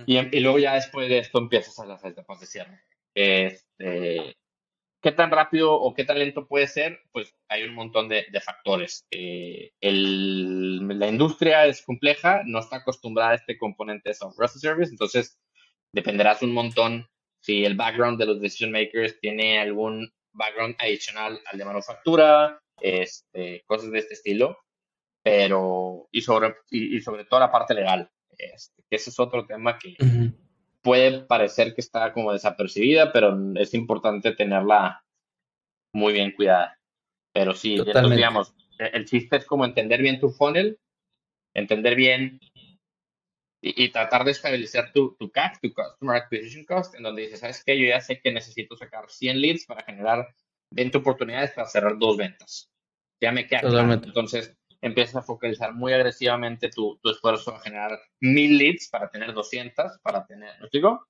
[0.07, 2.81] y, y, luego ya después de esto empiezas a las etapas de cierre.
[3.14, 4.37] Este,
[5.02, 7.00] ¿Qué tan rápido o qué tan lento puede ser?
[7.11, 9.05] Pues hay un montón de, de factores.
[9.11, 14.57] Eh, el, la industria es compleja, no está acostumbrada a este componente de software as
[14.57, 15.40] a service, entonces
[15.92, 17.09] dependerás un montón
[17.40, 23.64] si el background de los decision makers tiene algún background adicional al de manufactura, este,
[23.66, 24.59] cosas de este estilo,
[25.24, 29.97] pero y sobre, y, sobre todo la parte legal, este, ese es otro tema que
[30.83, 35.05] puede parecer que está como desapercibida, pero es importante tenerla
[35.95, 36.79] muy bien cuidada.
[37.33, 40.79] Pero sí, entonces, digamos, e, el chiste es como entender bien tu funnel,
[41.55, 42.40] entender bien
[43.64, 47.62] y, tratar de estabilizar tu, tu CAC, tu Customer Acquisition Cost, en donde dices, ¿sabes
[47.64, 47.79] qué?
[47.79, 50.35] Yo ya sé que necesito sacar 100 leads para generar
[50.73, 52.71] 20 oportunidades para cerrar dos ventas.
[53.21, 53.92] Ya me queda claro.
[53.92, 59.33] Entonces, empiezas a focalizar muy agresivamente tu, tu esfuerzo a generar 1000 leads para tener
[59.33, 61.07] 200, para tener, ¿me explico?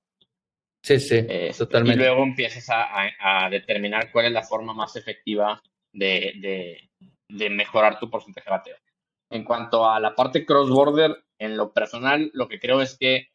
[0.81, 2.03] Sí, sí, este, totalmente.
[2.03, 6.89] Y luego empiezas a, a, determinar cuál es la forma más efectiva de, de,
[7.29, 8.77] de mejorar tu porcentaje de bateo.
[9.31, 13.29] En cuanto a la parte cross-border, en lo personal, lo que creo es que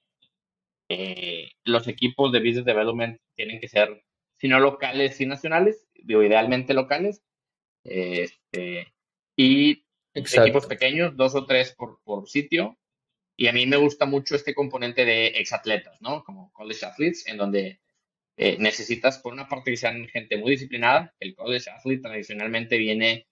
[0.89, 4.05] eh, los equipos de business development tienen que ser,
[4.39, 7.23] si no locales, sí nacionales, digo, idealmente locales,
[7.83, 8.93] este,
[9.37, 9.85] y
[10.19, 12.77] equipos pequeños, dos o tres por, por sitio.
[13.37, 16.25] Y a mí me gusta mucho este componente de exatletas, ¿no?
[16.25, 17.81] Como college athletes, en donde
[18.37, 21.13] eh, necesitas, por una parte, que sean gente muy disciplinada.
[21.19, 23.27] El college athlete tradicionalmente viene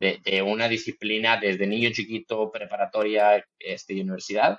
[0.00, 4.58] de, una disciplina desde niño chiquito, preparatoria este, universidad.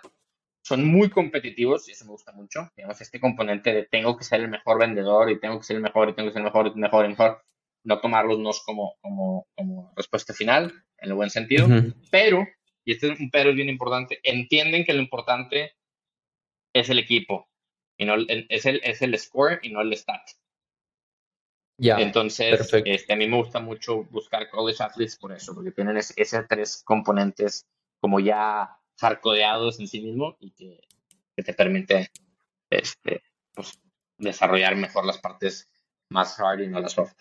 [0.62, 2.70] Son muy competitivos y eso me gusta mucho.
[2.76, 5.82] Digamos, este componente de tengo que ser el mejor vendedor y tengo que ser el
[5.82, 7.42] mejor y tengo que ser el mejor y mejor y mejor.
[7.88, 11.68] No tomarlos no como, como, como respuesta final, en el buen sentido.
[12.12, 12.46] Pero,
[12.84, 15.74] y este es un pero es bien importante, entienden que lo importante
[16.74, 17.48] es el equipo
[17.98, 20.22] y no es el, es el score y no el stat.
[21.80, 26.48] Entonces, este, a mí me gusta mucho buscar college athletes por eso, porque tienen esos
[26.50, 27.68] tres componentes
[28.00, 30.82] como ya sarcodeados en sí mismo y que,
[31.36, 32.10] te permite
[32.72, 33.22] este,
[33.54, 33.80] pues,
[34.18, 35.70] desarrollar mejor las partes
[36.10, 37.14] más hard y no las soft.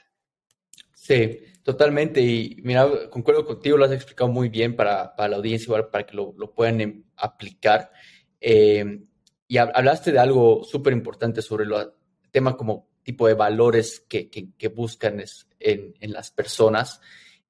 [0.97, 2.23] Sí, totalmente.
[2.23, 6.17] Y mira, concuerdo contigo, lo has explicado muy bien para, la audiencia, igual para que
[6.17, 7.93] lo, puedan em, aplicar.
[8.41, 9.03] Eh,
[9.47, 11.93] y hablaste de algo súper importante sobre el
[12.31, 15.23] tema como tipo de valores que, que, buscan
[15.61, 17.01] en, en, las personas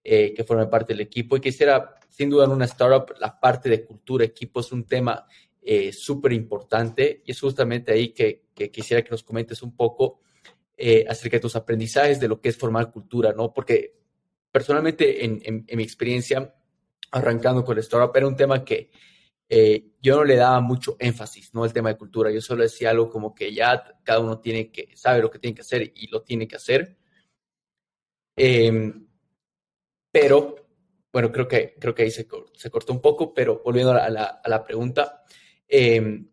[0.05, 1.37] eh, que forman parte del equipo.
[1.37, 5.25] Y quisiera, sin duda, en una startup, la parte de cultura, equipo es un tema
[5.63, 10.21] eh, súper importante y es justamente ahí que, que, quisiera que nos comentes un poco
[10.77, 13.53] eh, acerca de tus aprendizajes de lo que es formar cultura, ¿no?
[13.53, 13.99] Porque
[14.51, 16.55] personalmente, en, en, en mi experiencia,
[17.11, 18.91] arrancando con el startup, era un tema que
[19.49, 21.65] eh, yo no le daba mucho énfasis, ¿no?
[21.65, 22.31] El tema de cultura.
[22.31, 25.55] Yo solo decía algo como que ya cada uno tiene que, sabe lo que tiene
[25.55, 26.97] que hacer y lo tiene que hacer.
[28.37, 29.07] Em,
[30.11, 30.57] pero,
[31.13, 34.25] bueno, creo que, creo que ahí se, se cortó un poco, pero volviendo a la,
[34.25, 35.23] a la pregunta,
[35.69, 36.29] em,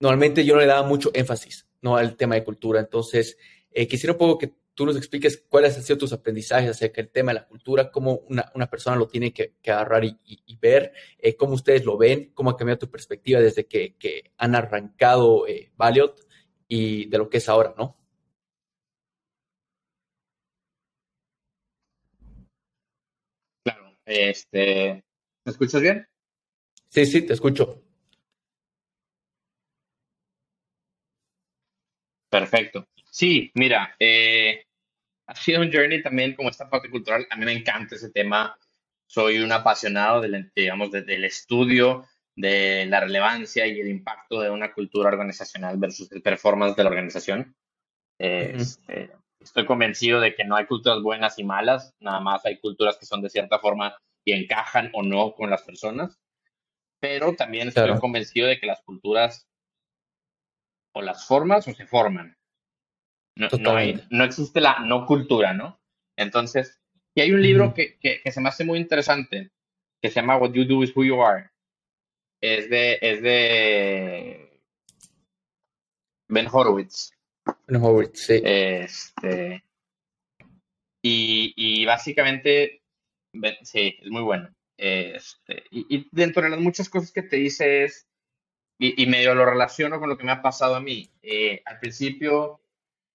[0.00, 1.96] normalmente yo no le daba mucho énfasis, ¿no?
[1.96, 2.80] Al tema de cultura.
[2.80, 3.36] Entonces,
[3.72, 7.10] eh, quisiera un poco que tú nos expliques cuáles han sido tus aprendizajes acerca del
[7.10, 10.18] tema de la cultura, cómo una, una persona lo tiene que, agarrar y,
[10.60, 14.54] ver, eh, cómo ustedes lo ven, cómo ha cambiado tu perspectiva desde que, que han
[14.54, 16.26] arrancado eh, Valiot
[16.68, 17.96] y de lo que es ahora, ¿no?
[23.64, 25.04] Claro, este,
[25.44, 26.06] ¿me escuchas bien?
[26.88, 27.82] Sí, sí, te escucho.
[32.30, 32.86] Perfecto.
[33.10, 34.64] Sí, mira, eh,
[35.26, 37.26] ha sido un journey también como esta parte cultural.
[37.30, 38.56] A mí me encanta ese tema.
[39.06, 44.72] Soy un apasionado del, digamos, del estudio de la relevancia y el impacto de una
[44.72, 47.54] cultura organizacional versus el performance de la organización.
[48.18, 52.96] Este, estoy convencido de que no hay culturas buenas y malas, nada más hay culturas
[52.98, 56.18] que son de cierta forma y encajan o no con las personas,
[57.00, 59.48] pero también estoy convencido de que las culturas
[60.92, 62.36] o las formas o se forman.
[63.40, 63.48] No,
[64.10, 65.80] no, existe la no cultura, ¿no?
[66.16, 66.78] Entonces,
[67.14, 69.50] y hay un libro que, que, se me hace muy interesante,
[70.02, 71.50] que se llama What You Do Is Who You Are.
[72.42, 74.60] Es de, es de
[76.28, 77.12] Ben Horowitz.
[77.66, 78.42] Ben Horowitz, sí.
[78.44, 79.64] Este,
[81.02, 82.82] y, y básicamente,
[83.62, 84.54] sí, es muy bueno.
[84.76, 88.06] Este, y, dentro de las muchas cosas que te dice es,
[88.78, 91.10] y, y, medio lo relaciono con lo que me ha pasado a mí.
[91.22, 92.60] Eh, al principio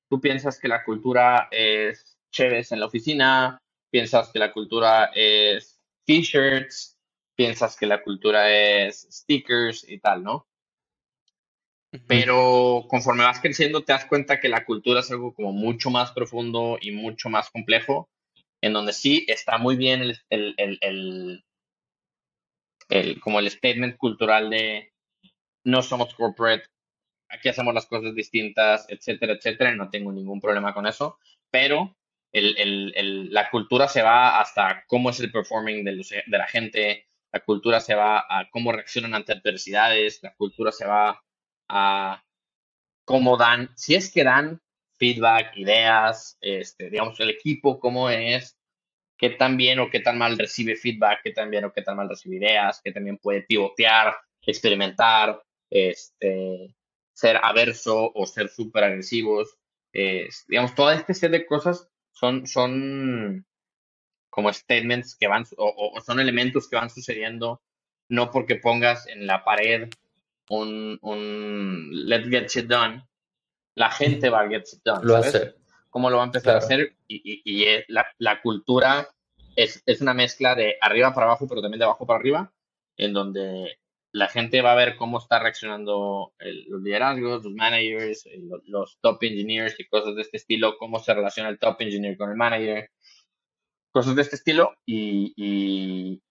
[0.09, 3.59] tú piensas que la cultura es chéves en la oficina,
[3.91, 6.97] piensas que la cultura es t-shirts,
[7.35, 10.47] piensas que la cultura es stickers y tal, ¿no?
[12.07, 16.11] Pero conforme vas creciendo, te das cuenta que la cultura es algo como mucho más
[16.11, 18.09] profundo y mucho más complejo,
[18.61, 21.45] en donde sí está muy bien el, el, el,
[22.89, 24.91] el, como el statement cultural de
[25.63, 26.65] no somos corporate,
[27.35, 31.17] aquí hacemos las cosas distintas, etcétera, etcétera, y no tengo ningún problema con eso,
[31.49, 31.95] pero
[32.31, 37.39] el, la cultura se va hasta cómo es el performing de, de la gente, la
[37.41, 41.21] cultura se va a cómo reaccionan ante adversidades, la cultura se va
[41.69, 42.23] a
[43.05, 44.61] cómo dan, si es que dan
[44.97, 48.57] feedback, ideas, este, digamos, el equipo, cómo es,
[49.17, 51.97] qué tan bien o qué tan mal recibe feedback, qué tan bien o qué tan
[51.97, 56.75] mal recibe ideas, qué también puede pivotear, experimentar, este,
[57.15, 59.57] ser averso o ser súper agresivos.
[60.47, 63.45] digamos, toda esta serie de cosas son, son
[64.29, 67.61] como statements que van, o, son elementos que van sucediendo,
[68.09, 69.89] no porque pongas en la pared
[70.49, 73.03] un, un let's get shit done,
[73.75, 75.05] la gente va a get shit done.
[75.05, 75.55] Lo hace.
[75.89, 76.97] ¿Cómo lo va a empezar a hacer?
[77.07, 79.07] Y, y, la, la, cultura
[79.55, 82.51] es, es, una mezcla de arriba para abajo, pero también de abajo para arriba,
[82.97, 83.79] en donde
[84.15, 88.25] la gente va a ver cómo está reaccionando los liderazgos, los managers,
[88.65, 92.29] los, top engineers y cosas de este estilo, cómo se relaciona el top engineer con
[92.29, 92.91] el manager,
[93.91, 96.21] cosas de este estilo y, y,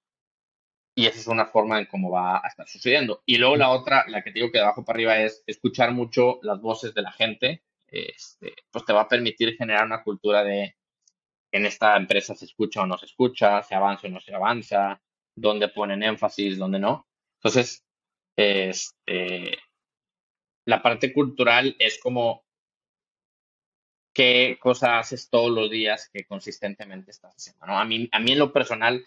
[0.97, 3.23] esa es una forma en cómo va a estar sucediendo.
[3.27, 5.93] Y luego la otra, la que te digo que de abajo para arriba es escuchar
[5.93, 10.43] mucho las voces de la gente, este, pues te va a permitir generar una cultura
[10.43, 10.75] de
[11.53, 15.03] en esta empresa se escucha o no se escucha, se avanza o no se avanza,
[15.37, 17.07] dónde ponen énfasis, dónde no.
[17.45, 17.85] Entonces,
[18.37, 19.59] este,
[20.65, 22.43] la parte cultural es como
[24.15, 27.67] qué cosa haces todos los días que consistentemente estás haciendo.
[27.67, 29.05] A, mí, a mí en lo personal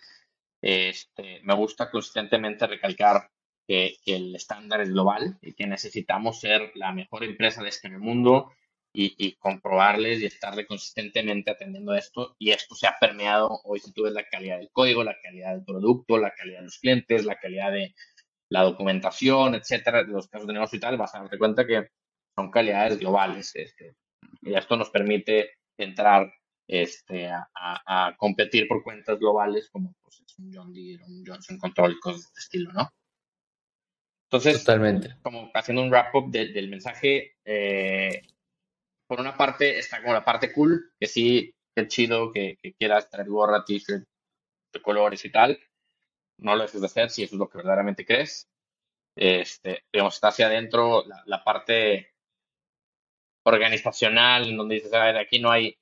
[0.61, 3.31] este, me gusta consistentemente recalcar
[3.67, 8.51] que, el estándar es global y que necesitamos ser la mejor empresa de este mundo
[8.93, 12.35] y, y, comprobarles y estarle consistentemente atendiendo esto.
[12.37, 15.53] Y esto se ha permeado hoy si tú ves la calidad del código, la calidad
[15.53, 17.93] del producto, la calidad de los clientes, la calidad de
[18.49, 21.89] la documentación, etcétera, de los casos de negocio y tal, vas a darte cuenta que
[22.35, 23.55] son calidades globales.
[23.55, 23.95] Este,
[24.41, 26.31] y esto nos permite entrar
[26.67, 31.99] este, a, competir por cuentas globales como pues, un John Deere, un Johnson Control y
[31.99, 32.89] cosas de este estilo, ¿no?
[34.29, 35.15] Entonces, Totalmente.
[35.21, 38.23] como haciendo un wrap-up del mensaje, eh,
[39.07, 43.09] por una parte está como la parte cool, que sí, qué chido que, que quieras
[43.09, 44.03] traer gorra, t-shirt
[44.73, 45.57] de colores y tal,
[46.39, 48.47] no lo dejes de hacer si eso es lo que verdaderamente crees.
[49.15, 52.13] Este, digamos, está hacia adentro la, parte
[53.43, 55.77] organizacional, en donde dices, a ver, aquí no hay,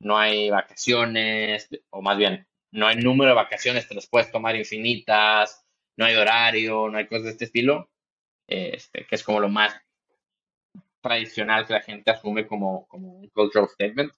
[0.00, 4.56] no hay vacaciones, o más bien, no hay número de vacaciones, te las puedes tomar
[4.56, 5.64] infinitas,
[5.96, 7.90] no hay horario, no hay cosas de este estilo,
[8.48, 9.74] este, que es como lo más
[11.02, 14.12] tradicional que la gente asume como, como un cultural statement,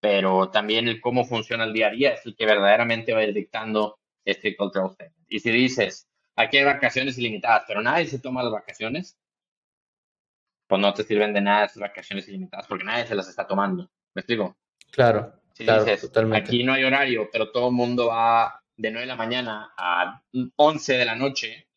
[0.00, 3.24] pero también el cómo funciona el día a día es el que verdaderamente va a
[3.24, 5.26] ir dictando este cultural statement.
[5.28, 9.18] Y si dices, aquí hay vacaciones ilimitadas, pero nadie se toma las vacaciones,
[10.66, 13.88] pues no te sirven de nada esas vacaciones ilimitadas porque nadie se las está tomando.
[14.14, 14.56] ¿Me explico?
[14.90, 16.48] Claro, si dices, totalmente.
[16.48, 20.22] Aquí no hay horario, pero todo el mundo va de 9 de la mañana a
[20.56, 21.68] 11 de la noche,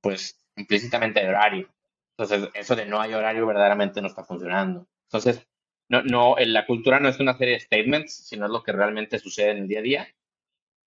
[0.00, 1.74] pues implícitamente hay horario.
[2.16, 4.86] Entonces, eso de no hay horario verdaderamente no está funcionando.
[5.04, 5.46] Entonces,
[5.88, 9.18] no, no, la cultura no es una serie de statements, sino es lo que realmente
[9.18, 10.14] sucede en el día a día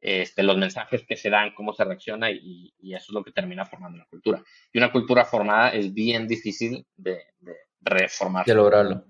[0.02, 3.66] este, los mensajes que se dan, cómo se reacciona y, eso es lo que termina
[3.66, 4.44] formando la cultura.
[4.72, 7.20] Y una cultura formada es bien difícil de,
[7.82, 8.46] reformar.
[8.46, 9.06] De lograrlo.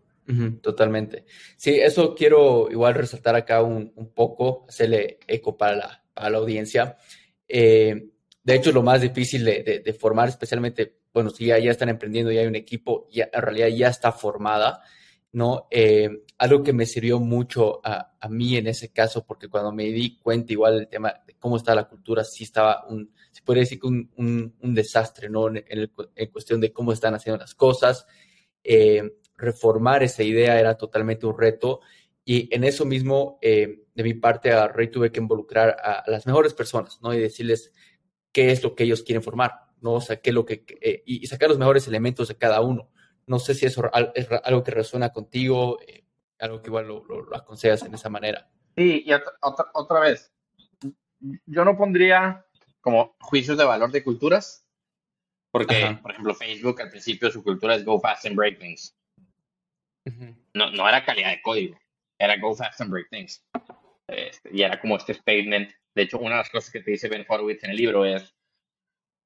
[0.62, 1.26] totalmente.
[1.58, 6.98] Sí, eso quiero igual resaltar acá un, poco, hacerle eco para la, para la audiencia.
[7.48, 8.10] Eh,
[8.46, 12.38] de hecho, lo más difícil de, formar, especialmente, bueno, si ya, ya están emprendiendo y
[12.38, 14.82] hay un equipo, ya, en realidad ya está formada,
[15.36, 15.68] ¿no?
[15.70, 19.84] Eh, algo que me sirvió mucho a, a, mí en ese caso, porque cuando me
[19.84, 23.64] di cuenta igual del tema de cómo está la cultura, sí estaba un, se podría
[23.64, 25.50] decir que un, un, desastre, ¿no?
[25.50, 28.08] En, en, cuestión de cómo están haciendo las cosas.
[28.64, 31.82] Eh, reformar esa idea era totalmente un reto
[32.24, 36.26] y en eso mismo, eh, de mi parte, a Rey tuve que involucrar a, las
[36.26, 37.14] mejores personas, ¿no?
[37.14, 37.74] Y decirles
[38.32, 39.96] qué es lo que ellos quieren formar, ¿no?
[39.96, 40.64] O sea, qué lo que,
[41.06, 42.90] y sacar los mejores elementos de cada uno
[43.28, 46.06] no sé si eso es algo que resuena contigo, eh,
[46.40, 47.06] algo que igual lo,
[47.36, 48.50] aconsejas en esa manera.
[48.76, 50.34] Sí, y otra, otra, vez,
[51.46, 52.46] yo no pondría
[52.82, 54.68] como juicios de valor de culturas,
[55.52, 58.96] porque, por ejemplo, Facebook al principio su cultura es go fast and break things.
[60.54, 61.80] no, no era calidad de código,
[62.20, 63.44] era go fast and break things.
[64.08, 65.72] Este, y era como este statement.
[65.96, 68.36] De hecho, una de las cosas que te dice Ben Horowitz en el libro es,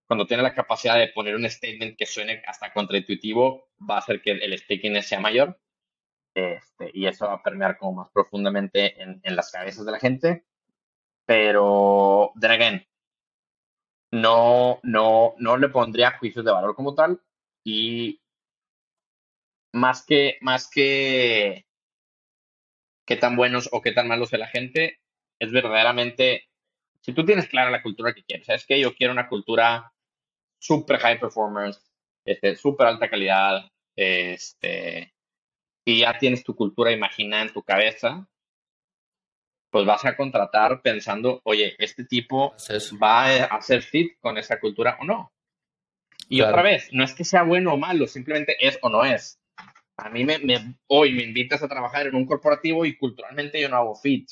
[0.09, 4.23] cuando tiene la capacidad de poner un statement que suene hasta contraintuitivo, va a hacer
[4.23, 5.61] que el, stickiness sea mayor.
[6.33, 9.99] Este, y eso va a permear como más profundamente en, en las cabezas de la
[9.99, 10.45] gente.
[11.27, 12.87] Pero, then again,
[14.11, 17.21] no, no, no le pondría juicios de valor como tal.
[17.63, 18.19] Y
[19.73, 21.67] más que, más que
[23.05, 25.01] qué tan buenos o qué tan malos es la gente,
[25.37, 26.49] es verdaderamente,
[27.01, 29.93] si tú tienes clara la cultura que quieres, es que yo quiero una cultura
[30.59, 31.81] super high performance,
[32.25, 35.13] este, super alta calidad, este,
[35.85, 38.27] y ya tienes tu cultura imaginada en tu cabeza,
[39.71, 42.55] pues vas a contratar pensando, oye, este tipo
[43.01, 45.31] va a hacer fit con esa cultura o no.
[46.27, 49.39] Y otra vez, no es que sea bueno o malo, simplemente es o no es.
[49.97, 50.37] A mí me,
[50.87, 54.29] hoy me invitas a trabajar en un corporativo y culturalmente yo no hago fit.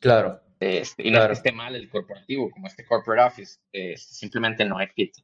[0.00, 0.40] Claro.
[0.58, 3.60] Este, y no es que esté mal el corporativo, como este corporate office,
[3.96, 5.14] simplemente no fit.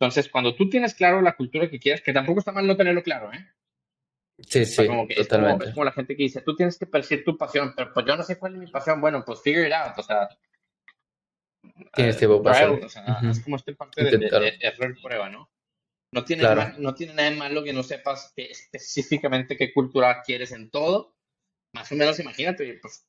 [0.00, 3.02] Entonces, cuando tú tienes claro la cultura que quieres, que tampoco está mal no tenerlo
[3.02, 3.46] claro, ¿eh?
[4.46, 4.86] Sí, sí,
[5.16, 5.64] totalmente.
[5.64, 8.16] Es como, la gente que dice, tú tienes que percibir tu pasión, pero pues yo
[8.16, 9.00] no sé cuál es mi pasión.
[9.00, 10.28] Bueno, pues figure it out, o sea.
[11.92, 15.50] Tienes uh, tiempo para o sea, Es como este parte de, de, error prueba, ¿no?
[16.14, 20.52] No tiene, nada, no tiene nada de malo que no sepas específicamente qué cultura quieres
[20.52, 21.16] en todo.
[21.74, 23.06] Más o menos imagínate, pues,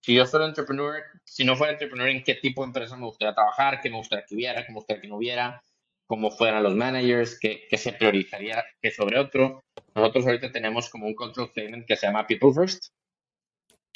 [0.00, 3.34] si yo fuera entrepreneur, si no fuera entrepreneur, ¿en qué tipo de empresa me gustaría
[3.34, 3.80] trabajar?
[3.80, 4.64] ¿Qué me gustaría que hubiera?
[4.64, 5.62] ¿Qué me gustaría que no hubiera?
[6.06, 7.38] ¿Cómo fueran los managers?
[7.38, 9.62] ¿Qué, qué se priorizaría que sobre otro?
[9.94, 12.86] Nosotros ahorita tenemos como un control statement que se llama People First,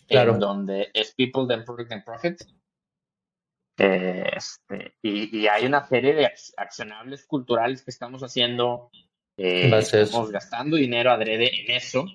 [0.06, 0.34] claro.
[0.34, 2.42] en donde es People, then Product, then Profit.
[3.76, 8.90] Este, y, hay una serie de accionables culturales que estamos haciendo.
[9.36, 12.06] Eh, estamos gastando dinero adrede en eso.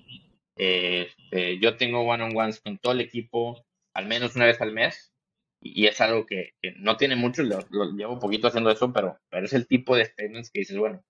[0.56, 3.62] Este, yo tengo one-on-ones con todo el equipo
[3.94, 5.12] al menos una vez al mes
[5.60, 7.60] y, es algo que, no tiene mucho, lo,
[7.96, 11.04] llevo un poquito haciendo eso, pero, pero es el tipo de statements que dices, bueno,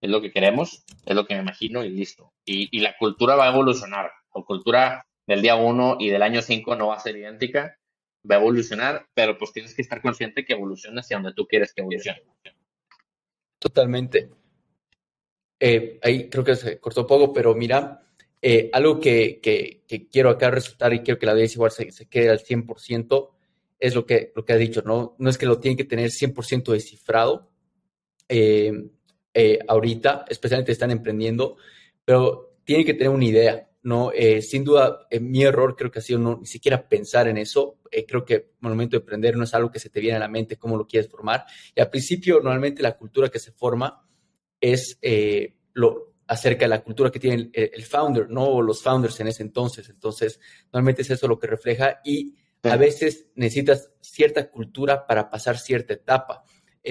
[0.00, 2.32] es lo que queremos, es lo que me imagino y listo.
[2.44, 4.12] Y, y la cultura va a evolucionar.
[4.34, 7.76] La cultura del día 1 y del año 5 no va a ser idéntica
[8.28, 11.72] va a evolucionar, pero pues tienes que estar consciente que evoluciona hacia donde tú quieres
[11.72, 12.22] que evolucione.
[13.58, 14.30] Totalmente.
[15.58, 18.02] Eh, ahí creo que se cortó poco, pero mira,
[18.42, 22.06] eh, algo que, que, quiero acá resaltar y quiero que la audiencia igual se, se,
[22.06, 23.30] quede al 100%
[23.78, 25.16] es lo que, lo que ha dicho, ¿no?
[25.18, 27.50] No es que lo tienen que tener 100% descifrado
[28.28, 31.56] eh, ahorita, especialmente están emprendiendo,
[32.04, 34.12] pero tienen que tener una idea, ¿no?
[34.12, 37.38] Eh, sin duda, eh, mi error creo que ha sido no ni siquiera pensar en
[37.38, 37.78] eso.
[37.90, 40.20] Eh, creo que el momento de emprender no es algo que se te viene a
[40.20, 41.44] la mente, cómo lo quieres formar.
[41.74, 44.06] Y al principio, normalmente la cultura que se forma
[44.60, 44.98] es
[45.72, 48.44] lo acerca de la cultura que tiene el, founder, ¿no?
[48.44, 49.88] O los founders en ese entonces.
[49.88, 50.38] Entonces,
[50.72, 55.94] normalmente es eso lo que refleja y a veces necesitas cierta cultura para pasar cierta
[55.94, 56.44] etapa.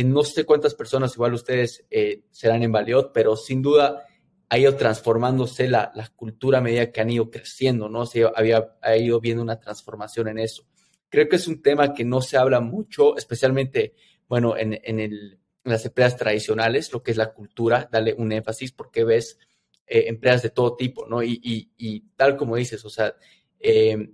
[0.03, 1.85] no sé cuántas personas, igual ustedes
[2.31, 4.05] serán en Valiot, pero sin duda
[4.49, 8.05] ha ido transformándose la, cultura a medida que han ido creciendo, ¿no?
[8.05, 10.65] Se había ha ido viendo una transformación en eso.
[11.07, 13.95] Creo que es un tema que no se habla mucho, especialmente,
[14.27, 19.03] bueno, en, en, las empresas tradicionales, lo que es la cultura, dale un énfasis porque
[19.03, 19.37] ves
[19.85, 21.21] eh, empresas de todo tipo, ¿no?
[21.23, 23.15] Y, tal como dices, o sea,
[23.59, 24.11] eh,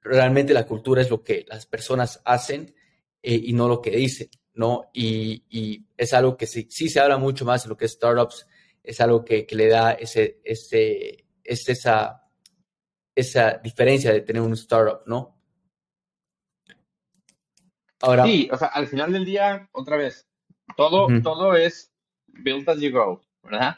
[0.00, 2.74] realmente la cultura es lo que las personas hacen
[3.22, 4.90] eh, y no lo que dicen, ¿no?
[4.92, 8.46] Y, es algo que sí, sí se habla mucho más en lo que es startups
[8.86, 12.22] es algo que, le da ese, ese, esa,
[13.14, 15.36] esa diferencia de tener un startup, ¿no?
[18.00, 20.28] Ahora, sí, o sea, al final del día, otra vez,
[20.76, 21.92] todo, todo es
[22.26, 23.76] build as you go, ¿verdad?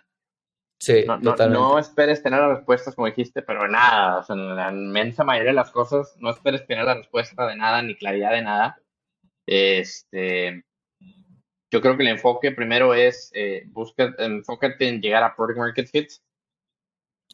[0.80, 4.70] Sí, no, no, esperes tener las respuestas como dijiste, pero nada, o sea, en la
[4.70, 8.42] inmensa mayoría de las cosas, no esperes tener la respuesta de nada ni claridad de
[8.42, 8.80] nada.
[9.44, 10.64] Este,
[11.70, 15.88] yo creo que el enfoque primero es, eh, busca, enfócate en llegar a Product Market
[15.88, 16.10] Fit.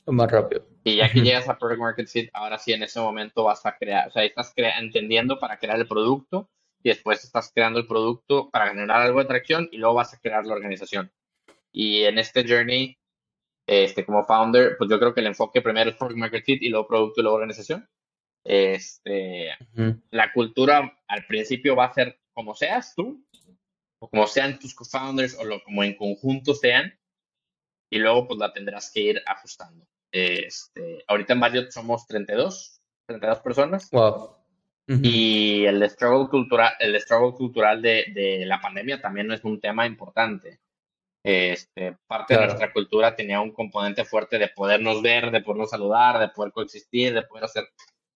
[0.06, 0.66] Más rápido.
[0.82, 3.76] Y ya que llegas a Product Market Fit, ahora sí en ese momento vas a
[3.76, 6.48] crear, o sea, estás entendiendo para crear el producto
[6.84, 10.18] y después estás creando el producto para generar algo de atracción y luego vas a
[10.18, 11.10] crear la organización.
[11.72, 12.98] Y en este journey,
[13.66, 16.68] este, como founder, pues yo creo que el enfoque primero es Product Market Fit y
[16.68, 17.88] luego producto y luego organización.
[18.44, 19.56] Este,
[20.10, 23.24] La cultura al principio va a ser como seas tú,
[23.98, 26.92] como sean tus co-founders o lo, como en conjunto sean,
[27.90, 29.86] y luego pues la tendrás que ir ajustando.
[30.12, 33.90] Este, ahorita en Marriott somos 32, 32 personas.
[33.90, 34.43] Wow.
[34.86, 39.58] Y el struggle cultural, el struggle cultural de, de, la pandemia también no es un
[39.58, 40.60] tema importante.
[41.22, 46.18] Este, parte de nuestra cultura tenía un componente fuerte de podernos ver, de podernos saludar,
[46.18, 47.64] de poder coexistir, de poder hacer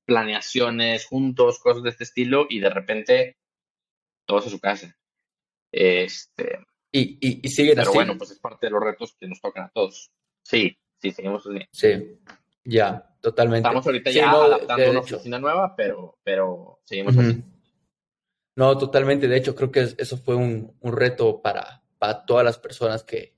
[0.04, 3.38] planeaciones juntos, cosas de este estilo, y de repente
[4.26, 4.94] todos a su casa.
[5.72, 6.58] Este,
[6.92, 9.64] y, y, y siguen pero bueno, pues es parte de los retos que nos tocan
[9.64, 10.10] a todos.
[10.42, 11.60] Sí, sí, seguimos así.
[11.72, 12.18] Sí,
[12.64, 13.66] ya, totalmente.
[13.66, 17.42] Estamos ahorita ya adaptando una oficina nueva, pero, pero seguimos así.
[18.56, 19.28] No, totalmente.
[19.28, 23.34] De hecho, creo que eso fue un, un reto para, para todas las personas que,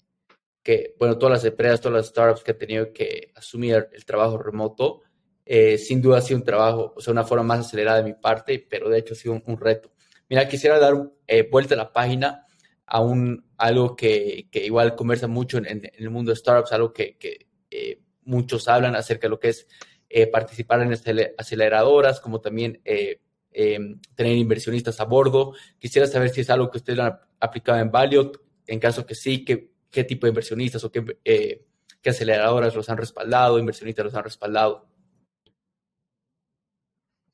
[0.62, 4.38] que, bueno, todas las empresas, todas las startups que han tenido que asumir el trabajo
[4.38, 5.02] remoto.
[5.44, 8.14] Eh, sin duda ha sido un trabajo, o sea, una forma más acelerada de mi
[8.14, 9.90] parte, pero de hecho ha sido un, reto.
[10.28, 10.94] Mira, quisiera dar
[11.26, 12.46] eh, vuelta a la página
[12.86, 16.92] a un, algo que, que igual conversa mucho en, en, el mundo de startups, algo
[16.92, 18.00] que, que eh,
[18.30, 19.68] muchos hablan acerca de lo que es
[20.08, 20.92] eh, participar en
[21.38, 23.20] aceleradoras, como también eh,
[23.52, 25.54] em, tener inversionistas a bordo.
[25.78, 29.44] Quisiera saber si es algo que ustedes han aplicado en Valiot, en caso que sí,
[29.44, 34.24] qué, qué tipo de inversionistas o qué, qué aceleradoras los han respaldado, inversionistas los han
[34.24, 34.86] respaldado.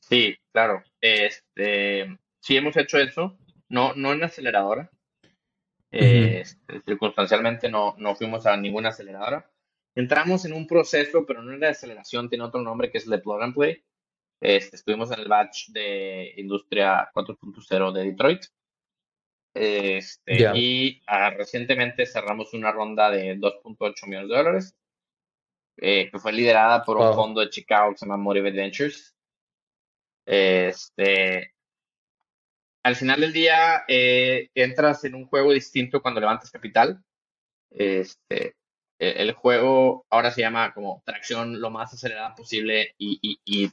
[0.00, 0.82] Sí, claro.
[1.00, 3.36] Este, sí hemos hecho eso,
[3.68, 4.90] no, no en aceleradora,
[5.90, 9.50] este, circunstancialmente no, no fuimos a ninguna aceleradora.
[9.96, 13.22] Entramos en un proceso, pero no era de aceleración, tiene otro nombre que es el
[13.22, 13.82] Plug and Play.
[14.42, 18.44] Este, estuvimos en el batch de Industria 4.0 de Detroit.
[19.54, 24.76] Este, Y ah, recientemente cerramos una ronda de 2.8 millones de dólares,
[25.78, 29.16] eh, que fue liderada por un fondo de Chicago que se llama Motivate Ventures.
[30.26, 31.54] Este,
[32.82, 37.02] al final del día eh, entras en un juego distinto cuando levantas capital.
[37.70, 38.56] Este,
[38.98, 43.70] el juego ahora se llama como tracción lo más acelerada posible y,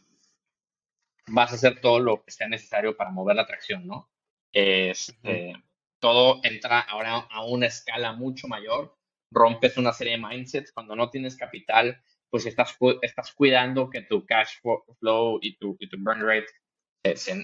[1.27, 4.09] vas a hacer todo lo que sea necesario para mover la tracción, ¿no?
[4.51, 5.53] Este,
[5.99, 8.97] todo entra ahora a una escala mucho mayor,
[9.31, 14.25] rompes una serie de mindsets, cuando no tienes capital, pues estás, estás cuidando que tu
[14.25, 14.59] cash
[14.99, 16.47] flow y tu, y tu burn rate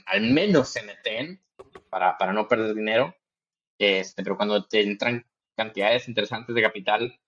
[0.06, 1.42] al menos se meten
[1.90, 3.16] para, para no perder dinero.
[3.78, 5.26] Este, pero cuando te entran
[5.56, 7.20] cantidades interesantes de capital,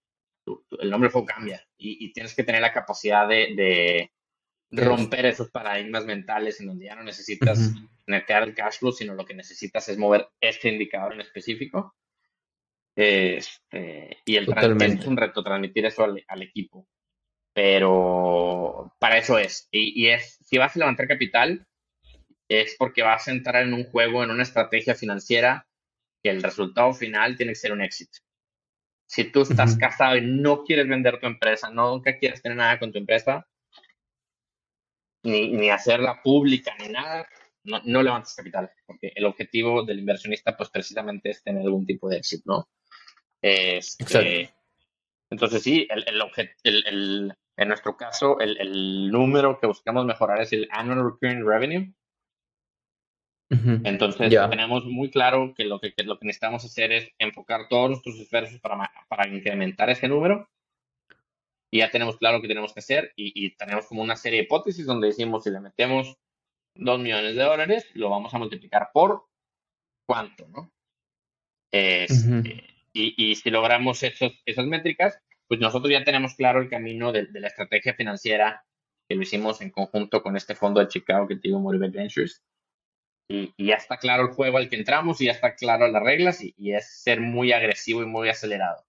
[0.45, 4.11] el nombre del juego cambia y, tienes que tener la capacidad de,
[4.71, 7.73] romper esos paradigmas mentales en donde ya no necesitas
[8.07, 11.95] netear el cash flow, sino lo que necesitas es mover este indicador en específico.
[12.95, 16.87] Este, y el es un reto transmitir eso al, equipo.
[17.53, 19.67] Pero para eso es.
[19.71, 21.67] Y, y, es, si vas a levantar capital,
[22.47, 25.67] es porque vas a entrar en un juego, en una estrategia financiera
[26.23, 28.19] que el resultado final tiene que ser un éxito.
[29.11, 32.79] Si tú estás casado y no quieres vender tu empresa, no, nunca quieres tener nada
[32.79, 33.45] con tu empresa,
[35.23, 37.27] ni, hacerla pública, ni nada,
[37.65, 42.07] no, no, levantas capital, porque el objetivo del inversionista, pues precisamente es tener algún tipo
[42.07, 42.69] de éxito, ¿no?
[43.41, 44.53] Este,
[45.29, 50.69] entonces, sí, el, el, el, en nuestro caso, el, número que buscamos mejorar es el
[50.71, 51.93] annual recurring revenue,
[53.83, 58.17] entonces, tenemos muy claro que lo que, lo que necesitamos hacer es enfocar todos nuestros
[58.17, 60.49] esfuerzos para, para incrementar ese número.
[61.69, 64.85] Y ya tenemos claro qué tenemos que hacer y, tenemos como una serie de hipótesis
[64.85, 66.17] donde decimos si le metemos
[66.75, 69.25] 2 millones de dólares, lo vamos a multiplicar por
[70.05, 70.71] cuánto, ¿no?
[71.71, 77.11] Este, y, y, si logramos esos, esas métricas, pues nosotros ya tenemos claro el camino
[77.11, 78.65] de, la estrategia financiera
[79.07, 82.41] que lo hicimos en conjunto con este fondo de Chicago que te digo, Motivate Ventures
[83.27, 86.41] y, ya está claro el juego al que entramos y ya está claro las reglas
[86.41, 88.85] y, es ser muy agresivo y muy acelerado.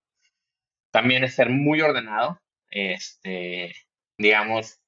[0.91, 3.74] También es ser muy ordenado, este,
[4.18, 4.80] digamos,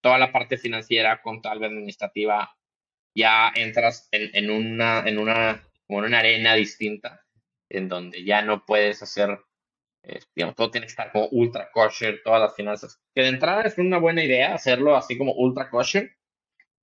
[0.00, 2.54] toda la parte financiera, contable, administrativa,
[3.14, 7.24] ya entras en, una, en una, como una arena distinta,
[7.68, 9.40] en donde ya no puedes hacer,
[10.04, 13.00] eh, digamos, todo tiene que estar como ultra kosher, todas las finanzas.
[13.14, 16.17] Que de entrada es una buena idea hacerlo así como ultra kosher,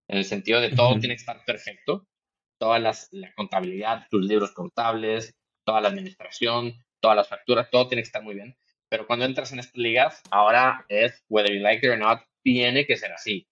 [0.07, 2.07] en el sentido de todo tiene que estar perfecto,
[2.59, 5.35] toda las, la contabilidad, tus libros contables,
[5.65, 8.55] toda la administración, todas las facturas, todo tiene que estar muy bien.
[8.89, 12.85] Pero cuando entras en estas ligas, ahora es, whether you like it or not, tiene
[12.85, 13.47] que ser así.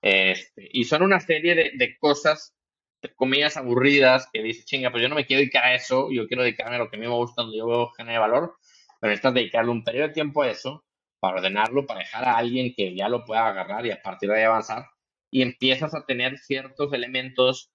[0.00, 2.54] Este, y son una serie de, de cosas,
[3.02, 6.26] de comillas aburridas, que dices, chinga, pues yo no me quiero dedicar a eso, yo
[6.28, 8.56] quiero dedicarme a lo que a mí me gusta, donde yo genere valor,
[9.00, 10.84] pero necesitas dedicarle un periodo de tiempo a eso,
[11.20, 14.38] para ordenarlo, para dejar a alguien que ya lo pueda agarrar y a partir de
[14.38, 14.86] ahí avanzar,
[15.32, 17.72] y empiezas a tener ciertos elementos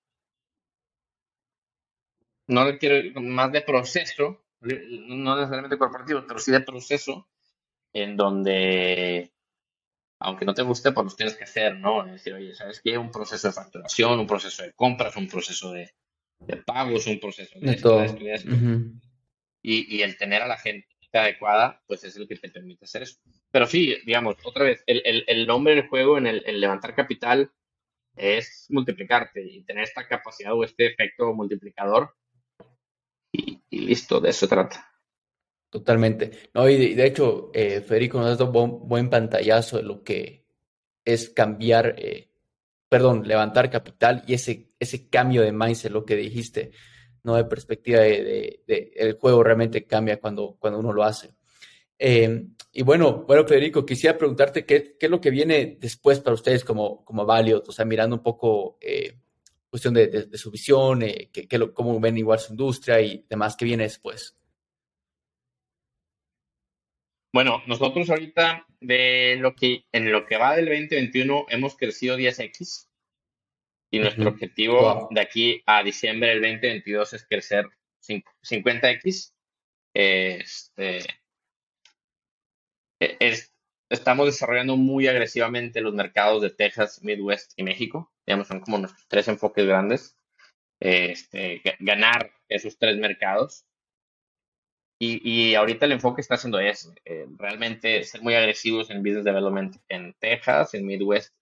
[2.48, 7.28] no requiere más de proceso, no necesariamente corporativo, pero sí de proceso,
[7.92, 9.34] en donde,
[10.20, 12.06] aunque no te guste, pues los tienes que hacer, ¿no?
[12.06, 12.98] Es decir, oye, ¿sabes qué?
[12.98, 15.92] Un proceso de facturación, un proceso de compras, un proceso de,
[16.64, 18.52] pagos, un proceso de, esto, de esto,
[19.64, 23.20] y, el tener a la gente adecuada, pues es el que te permite hacer eso.
[23.52, 27.52] Pero sí, digamos, otra vez, el, nombre del juego en el levantar capital
[28.16, 32.14] es multiplicarte y tener esta capacidad o este efecto multiplicador
[33.70, 34.92] listo, de eso trata.
[35.70, 36.50] Totalmente.
[36.54, 40.46] No, y de, hecho, eh, Federico nos ha dado un buen pantallazo de lo que
[41.06, 42.32] es cambiar, eh,
[42.90, 46.72] perdón, levantar capital y ese, ese cambio de mindset, lo que dijiste,
[47.28, 47.36] ¿no?
[47.36, 48.64] De perspectiva de,
[48.96, 51.36] el juego realmente cambia cuando, cuando uno lo hace.
[52.00, 56.34] Eh, y bueno, bueno, Federico, quisiera preguntarte qué, qué, es lo que viene después para
[56.34, 58.80] ustedes como, como Valiot, o sea, mirando un poco
[59.70, 61.02] cuestión de, su visión,
[61.32, 64.36] que, cómo ven igual su industria y demás, qué viene después.
[67.34, 72.87] Bueno, nosotros ahorita de lo que en lo que va del 2021 hemos crecido 10x
[73.92, 77.68] y nuestro objetivo de aquí a diciembre del 2022 es crecer
[78.02, 79.34] 50x.
[79.94, 80.98] Este,
[83.00, 83.54] e, es,
[83.90, 88.12] estamos desarrollando muy agresivamente los mercados de Texas, Midwest y México.
[88.26, 90.18] Digamos, son como nuestros tres enfoques grandes.
[90.80, 93.66] Este, ganar esos tres mercados
[95.00, 99.78] y, ahorita el enfoque está haciendo es eh, realmente ser muy agresivos en business development
[99.90, 101.36] en Texas, en Midwest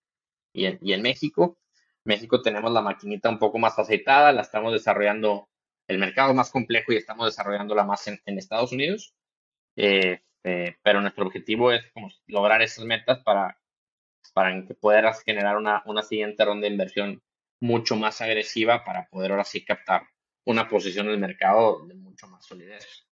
[0.54, 1.58] y en, y en México.
[2.06, 5.50] México tenemos la maquinita un poco más aceitada, la estamos desarrollando,
[5.88, 9.14] el mercado más complejo y estamos desarrollándola más en, en Estados Unidos.
[9.76, 13.60] Eh, eh, pero nuestro objetivo es como lograr esas metas para,
[14.34, 17.22] para que puedas generar una, una siguiente ronda de inversión
[17.60, 20.04] mucho más agresiva para poder ahora sí captar
[20.46, 23.08] una posición en el mercado de mucho más solidez.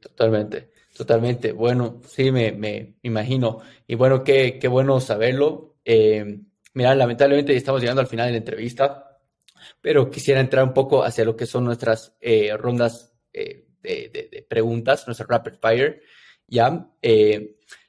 [0.00, 1.52] Totalmente, totalmente.
[1.52, 3.60] Bueno, sí, me, me imagino.
[3.86, 5.76] Y bueno, qué, qué bueno saberlo.
[5.84, 6.40] Eh,
[6.78, 9.18] mira, lamentablemente ya estamos llegando al final de la entrevista,
[9.80, 15.04] pero quisiera entrar un poco hacia lo que son nuestras eh, rondas eh, de, preguntas,
[15.08, 16.02] nuestra rapid fire.
[16.46, 16.88] Ya,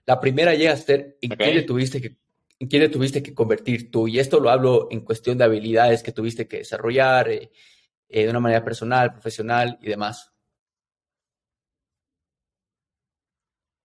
[0.07, 2.17] la primera llega a ser, ¿en quién tuviste que
[2.61, 4.09] ¿En quién tuviste que convertir tú?
[4.09, 8.65] Y esto lo hablo en cuestión de habilidades que tuviste que desarrollar de una manera
[8.65, 10.33] personal, profesional y demás.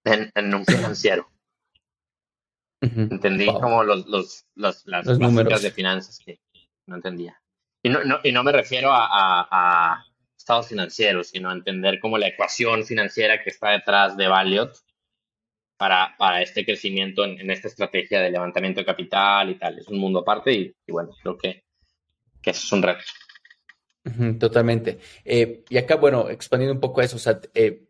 [0.05, 1.34] en, un financiero.
[2.85, 6.41] Entendí como los, los, los las números de finanzas que
[6.87, 7.41] no entendía.
[7.82, 9.07] Y no, no, y no me refiero a,
[9.51, 10.05] a,
[10.37, 14.74] estados financieros, sino a entender como la ecuación financiera que está detrás de Valiot
[15.76, 19.78] para, para este crecimiento en, esta estrategia de levantamiento de capital y tal.
[19.78, 21.64] Es un mundo aparte y, bueno, creo que,
[22.43, 23.05] que eso es un reto.
[24.39, 24.99] Totalmente.
[25.24, 27.84] Eh, y acá, bueno, expandiendo un poco eso, o sea, eh,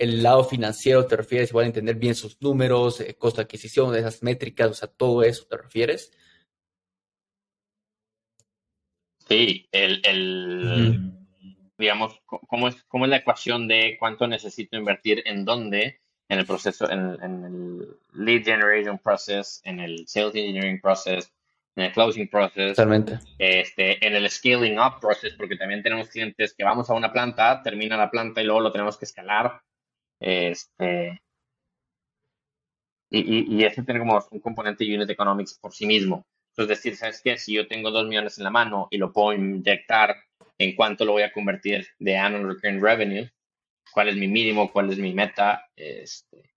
[0.00, 3.94] el lado financiero te refieres, igual a entender bien sus números, eh, costo de adquisición,
[3.94, 6.10] esas métricas, o sea, todo eso te refieres.
[9.28, 11.12] Sí, el,
[11.76, 16.00] digamos, ¿cómo es, ¿cómo es la ecuación de cuánto necesito invertir en dónde?
[16.30, 21.30] En el proceso, en, en el lead generation process, en el sales engineering process,
[21.76, 23.18] en el closing process, Totalmente.
[23.38, 27.62] Este, en el scaling up process, porque también tenemos clientes que vamos a una planta,
[27.62, 29.60] termina la planta y luego lo tenemos que escalar
[30.20, 31.20] este,
[33.10, 36.24] y, y, eso tiene como un componente de unit economics por sí mismo.
[36.50, 37.36] Entonces, decir, ¿sabes qué?
[37.38, 40.14] Si yo tengo dos millones en la mano y lo puedo inyectar,
[40.58, 43.30] ¿en cuánto lo voy a convertir de annual recurring revenue?
[43.92, 44.70] ¿Cuál es mi mínimo?
[44.70, 45.68] ¿Cuál es mi meta?
[45.74, 46.50] Este,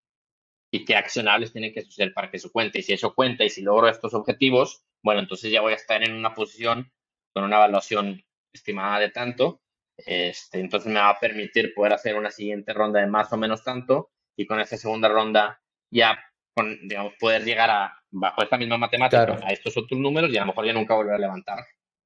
[0.72, 2.80] y qué accionables tienen que suceder para que eso cuente.
[2.80, 6.04] Y si eso cuenta y si logro estos objetivos, bueno, entonces ya voy a estar
[6.04, 6.92] en una posición
[7.34, 9.63] con una evaluación estimada de tanto
[9.98, 13.64] este, entonces me va a permitir poder hacer una siguiente ronda de más o menos
[13.64, 16.18] tanto y con esa segunda ronda ya
[16.56, 20.42] con, digamos, poder llegar a, bajo esta misma matemática, a estos otros números y a
[20.42, 21.60] lo mejor ya nunca volver a levantar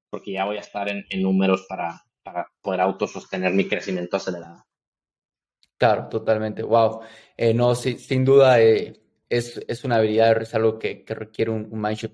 [0.10, 4.66] porque ya voy a estar en, números para, para poder autosostener mi crecimiento acelerado.
[5.78, 6.64] Claro, totalmente.
[6.64, 7.02] Wow.
[7.36, 11.68] Eh, no, sin duda eh, es, es, una habilidad, es algo que, que requiere un,
[11.70, 12.14] un, mindset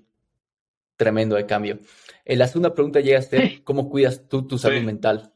[0.96, 1.78] tremendo de cambio.
[2.24, 5.33] Eh, la segunda pregunta llega a ser, ¿cómo cuidas tú tu salud mental?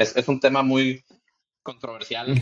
[0.00, 1.04] Es, un tema muy
[1.62, 2.34] controversial.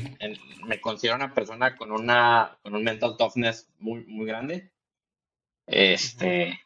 [0.64, 4.70] me considero una persona con, una, con un mental toughness muy, muy grande.
[5.66, 6.60] Este,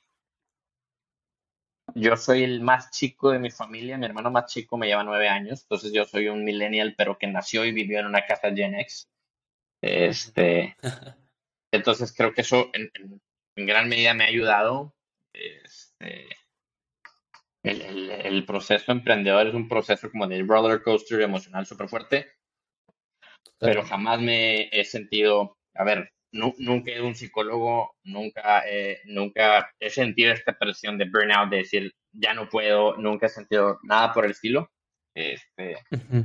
[1.94, 5.28] yo soy el más chico de mi familia, mi hermano más chico me lleva nueve
[5.28, 8.74] años, entonces yo soy un millennial, pero que nació y vivió en una casa Gen
[8.74, 9.08] X.
[9.80, 10.76] Este,
[11.72, 12.90] entonces creo que eso en,
[13.56, 14.94] en gran medida me ha ayudado.
[15.32, 16.28] Este,
[17.62, 22.26] el, proceso emprendedor es un proceso como de roller coaster emocional súper fuerte,
[23.58, 28.64] pero jamás me he sentido, a ver, nunca he ido a un psicólogo, nunca,
[29.04, 33.78] nunca he sentido esta presión de burnout, de decir, ya no puedo, nunca he sentido
[33.84, 34.70] nada por el estilo.
[35.14, 35.76] Este,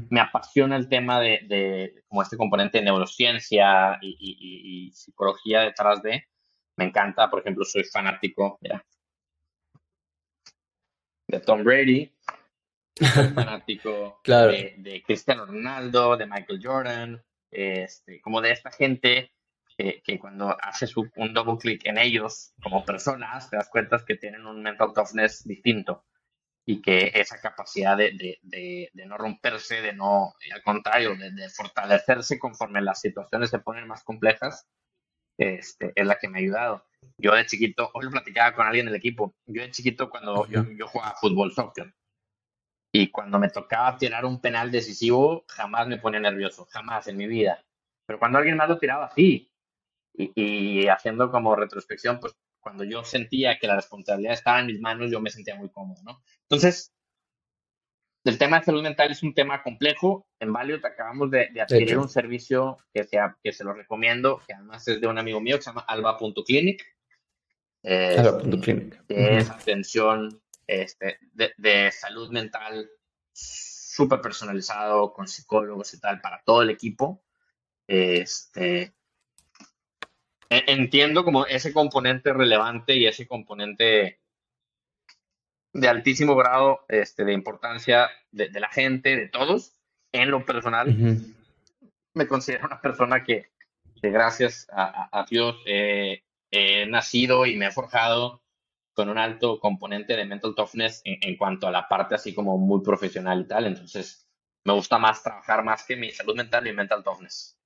[0.09, 6.01] Me apasiona el tema de, de, como este componente de neurociencia y, y, psicología detrás
[6.01, 6.23] de.
[6.77, 8.83] Me encanta, por ejemplo, soy fanático, mira,
[11.27, 12.11] de Tom Brady,
[12.95, 14.51] soy fanático Claro.
[14.51, 19.33] de, de Cristiano Ronaldo, de Michael Jordan, este, como de esta gente
[19.77, 24.15] que, que cuando haces un, double clic en ellos como personas, te das cuenta que
[24.15, 26.05] tienen un mental toughness distinto
[26.65, 31.49] y que esa capacidad de, de, de, de no romperse, de no, al contrario, de
[31.49, 34.67] fortalecerse conforme las situaciones se ponen más complejas,
[35.37, 36.85] este, es la que me ha ayudado.
[37.17, 40.63] Yo de chiquito, hoy lo platicaba con alguien del equipo, yo de chiquito cuando yo,
[40.71, 41.93] yo jugaba fútbol, soccer,
[42.91, 47.27] y cuando me tocaba tirar un penal decisivo, jamás me ponía nervioso, jamás en mi
[47.27, 47.63] vida.
[48.05, 49.51] Pero cuando alguien más lo tiraba así,
[50.13, 54.79] y, y haciendo como retrospección, pues cuando yo sentía que la responsabilidad estaba en mis
[54.79, 56.21] manos, yo me sentía muy cómodo, ¿no?
[56.43, 56.91] Entonces,
[58.27, 60.27] el tema de salud mental es un tema complejo.
[60.39, 62.01] En Valio acabamos de, de adquirir hecho.
[62.01, 65.57] un servicio que se, que se lo recomiendo, que además es de un amigo mío
[65.57, 66.83] que se llama alba.clinic.
[67.83, 69.05] Alba punto clinic.
[69.07, 72.89] que es atención este, de, de salud mental
[73.31, 77.23] súper personalizado con psicólogos y tal para todo el equipo.
[77.87, 78.93] Este,
[80.49, 84.19] e- entiendo como ese componente relevante y ese componente
[85.77, 89.73] de altísimo grado este, de importancia de, de la gente, de todos.
[90.11, 90.87] En lo personal,
[92.13, 93.51] me considero una persona que,
[94.01, 98.41] que gracias a, a- a Dios eh, he nacido y me he forjado
[98.93, 102.57] con un alto componente de mental toughness en, en cuanto a la parte así como
[102.57, 103.67] muy profesional y tal.
[103.67, 104.27] Entonces,
[104.65, 107.56] me gusta más trabajar más que mi salud mental y mental toughness.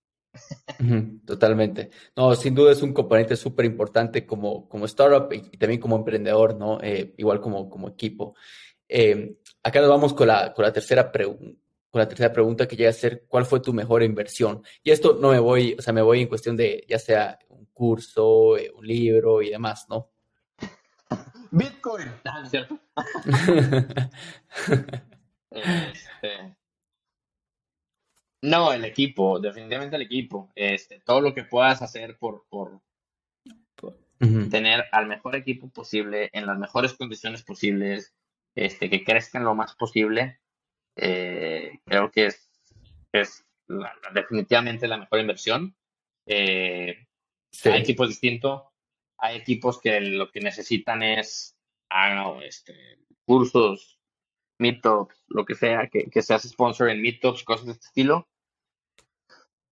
[1.26, 1.89] Totalmente.
[2.16, 5.96] No, sin duda es un componente súper importante como, como startup y, y también como
[5.96, 6.80] emprendedor, ¿no?
[6.82, 8.36] Eh, igual como, como equipo.
[8.88, 11.58] Eh, acá nos vamos con la, con la tercera pregunta.
[11.89, 14.64] Con la tercera pregunta que llega a ser, ¿cuál fue tu mejor inversión?
[14.82, 17.66] Y esto no me voy, o sea, me voy en cuestión de ya sea un
[17.74, 20.10] curso, eh, un libro y demás, ¿no?
[21.52, 22.08] Bitcoin.
[22.24, 22.80] Ah, ¿cierto?
[25.52, 26.56] Este,
[28.42, 30.52] no, el equipo, definitivamente el equipo.
[30.56, 32.82] Este, todo lo que puedas hacer por, por
[34.50, 38.14] tener al mejor equipo posible, en las mejores condiciones posibles,
[38.56, 40.39] este, que crezcan lo más posible,
[40.96, 42.52] eh, creo que es,
[43.12, 45.76] es la- la- definitivamente la mejor inversión.
[46.28, 47.08] Eh,
[47.54, 48.64] Sí, Hay equipos distintos,
[49.18, 51.58] hay equipos que lo que necesitan es
[51.89, 54.00] ah, no, este, cursos,
[54.58, 58.30] meetups, lo que sea, que, que seas sponsor en meetups, cosas de este estilo.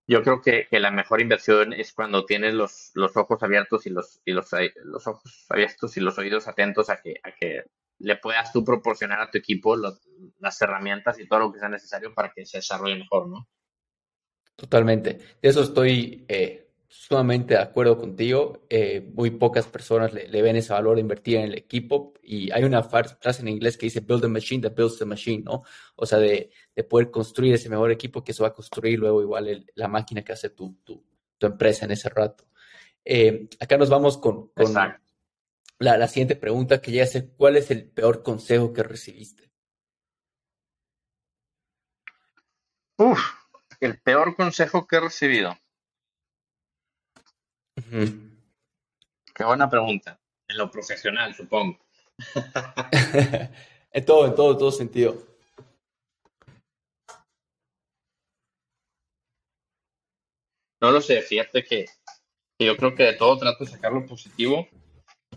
[0.09, 3.91] Yo creo que, que la mejor inversión es cuando tienes los, los ojos abiertos y
[3.91, 4.49] los, y los,
[4.83, 7.65] los ojos abiertos y los oídos atentos a que, a que
[7.99, 12.11] le puedas tú proporcionar a tu equipo las herramientas y todo lo que sea necesario
[12.15, 13.47] para que se desarrolle mejor, ¿no?
[14.55, 15.19] Totalmente.
[15.43, 18.65] Eso estoy eh, sumamente de acuerdo contigo.
[18.69, 22.13] Eh, muy pocas personas le, le ven ese valor de invertir en el equipo.
[22.23, 25.43] Y hay una frase en inglés que dice build a machine that builds the machine,
[25.43, 25.63] ¿no?
[25.95, 29.21] O sea, de, de poder construir ese mejor equipo que se va a construir luego
[29.21, 31.05] igual el- la máquina que hace tu, tu,
[31.37, 32.47] tu empresa en ese rato.
[33.05, 34.73] Eh, acá nos vamos con, con
[35.79, 39.51] la, la siguiente pregunta que llega a ser, ¿cuál es el peor consejo que recibiste?
[42.97, 43.19] Uf,
[43.79, 45.55] el peor consejo que he recibido.
[49.35, 50.19] Qué buena pregunta.
[50.47, 51.79] En lo profesional, supongo.
[53.91, 55.17] En todo, en todo, en todo sentido.
[60.79, 61.85] No lo sé, fíjate que,
[62.57, 64.67] que yo creo que de todo trato de sacar lo positivo.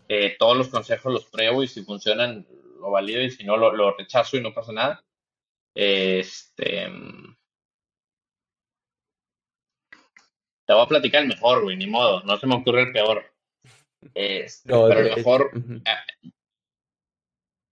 [0.08, 2.46] Eh, todos los consejos los pruebo y si funcionan
[2.78, 5.04] lo valido y si no lo, lo rechazo y no pasa nada.
[5.74, 7.36] Este, mm,
[10.72, 13.22] te voy a platicar el mejor, güey, ni modo, no se me ocurre el peor.
[14.14, 15.50] Este, No, pero el mejor,
[15.84, 16.02] a-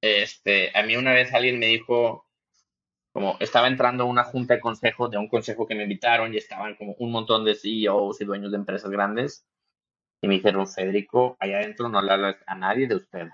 [0.03, 2.27] este, a mí una vez alguien me dijo,
[3.15, 6.37] como estaba entrando a una junta de consejo, de un consejo que me invitaron y
[6.37, 9.47] estaban como un montón de CEOs y dueños de empresas grandes.
[10.21, 13.29] Y me dijeron, Federico, allá adentro no le hablas a nadie de usted.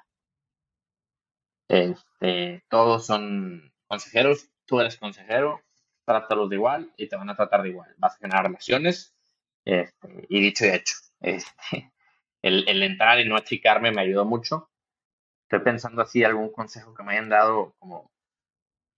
[1.69, 5.61] Este, todos son consejeros, tú eres consejero,
[6.05, 7.93] trátalos de igual y te van a tratar de igual.
[7.99, 9.16] Vas a generar relaciones.
[9.67, 11.93] Este, y dicho y hecho, este,
[12.43, 14.71] el, entrar y no achicarme me ayudó mucho.
[15.45, 18.11] Estoy pensando así algún consejo que me hayan dado como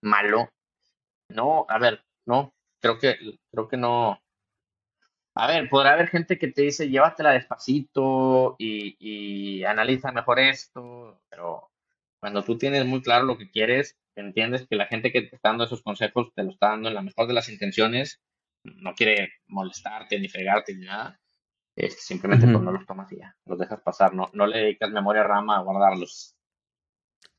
[0.03, 0.49] malo.
[1.31, 3.17] No, a ver, no, creo que,
[3.51, 4.21] creo que no.
[5.35, 11.21] A ver, podrá haber gente que te dice, llévatela despacito y, y analiza mejor esto,
[11.31, 11.71] pero
[12.21, 15.51] cuando tú tienes muy claro lo que quieres, entiendes que la gente que te está
[15.51, 18.21] dando esos consejos te lo está dando en la mejor de las intenciones,
[18.65, 21.21] no quiere molestarte ni fregarte ni nada,
[21.77, 24.91] este, simplemente pues no los tomas y ya, los dejas pasar, no, no le dedicas
[24.91, 26.35] memoria rama a guardarlos.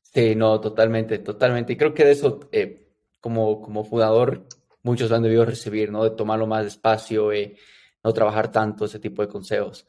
[0.02, 1.72] Sí, no, totalmente, totalmente.
[1.72, 2.88] Y creo que de eso, eh,
[3.20, 4.46] como, como fundador,
[4.82, 6.02] muchos han debido recibir, ¿no?
[6.02, 7.56] De tomarlo más despacio, eh,
[8.02, 9.86] no trabajar tanto, ese tipo de consejos.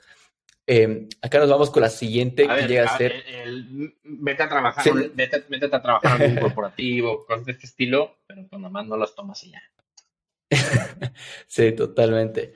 [0.67, 3.11] Eh, acá nos vamos con la siguiente A que ver, llega a a- ser...
[3.13, 3.25] el-
[3.73, 4.91] el- vete a trabajar, Sí.
[5.15, 8.97] vete, vete a trabajar en un corporativo, cosas de este estilo, pero pues nomás no
[8.97, 9.61] las tomas y ya.
[11.47, 12.53] Sí, totalmente.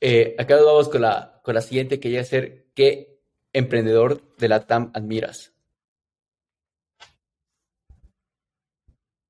[0.00, 3.20] Eh, acá nos vamos con la, con la siguiente que llega a ser ¿qué
[3.52, 5.54] emprendedor de la TAM admiras?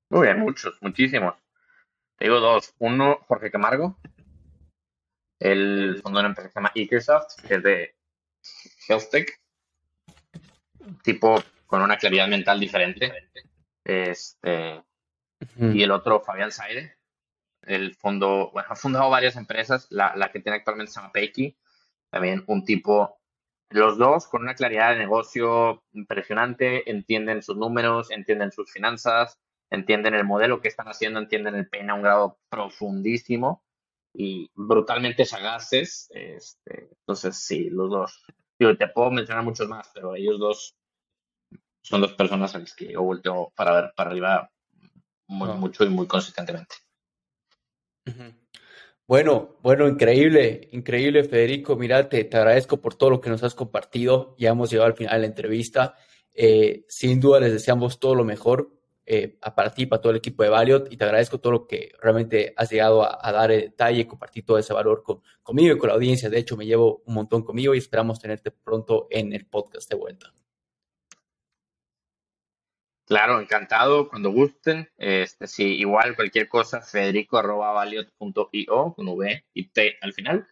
[0.09, 1.35] Muy bien, muchos, muchísimos.
[2.17, 2.73] Te digo dos.
[2.79, 3.97] Uno, Jorge Camargo.
[5.39, 7.95] Él fundó una empresa que se llama Ekersoft, que es de
[8.87, 9.39] Health Tech.
[11.03, 13.29] Tipo con una claridad mental diferente.
[13.83, 14.83] Este,
[15.57, 16.98] y el otro, Fabián Zaire.
[17.69, 19.87] El fondo, bueno, ha fundado varias empresas.
[19.91, 21.55] La, la que tiene actualmente Peiki.
[22.09, 23.19] También un tipo,
[23.69, 29.37] los dos con una claridad de negocio impresionante, entienden sus números, entienden sus finanzas,
[29.69, 33.63] entienden el modelo que están haciendo, entienden el PN a un grado profundísimo
[34.13, 36.09] y brutalmente sagaces.
[36.09, 38.25] Este, entonces, sí, los dos.
[38.57, 40.75] Digo, te puedo mencionar muchos más, pero ellos dos
[41.83, 44.51] son dos personas a las que yo volteo para ver para arriba
[45.27, 46.75] muy, mucho y muy consistentemente.
[49.07, 51.75] Bueno, bueno, increíble, increíble, Federico.
[51.75, 54.35] Mira, te, te agradezco por todo lo que nos has compartido.
[54.37, 55.95] Ya hemos llegado al final de la entrevista.
[56.33, 58.71] Eh, sin duda les deseamos todo lo mejor
[59.07, 61.65] eh, a- para ti, para todo el equipo de Valiot, y te agradezco todo lo
[61.67, 65.73] que realmente has llegado a, a dar en detalle, compartir todo ese valor con, conmigo
[65.75, 66.29] y con la audiencia.
[66.29, 69.95] De hecho, me llevo un montón conmigo y esperamos tenerte pronto en el podcast de
[69.97, 70.31] vuelta.
[73.09, 74.87] Claro, encantado, cuando gusten.
[74.95, 80.47] Este, sí, igual cualquier cosa, federico arroba valiot.io con V y T al final.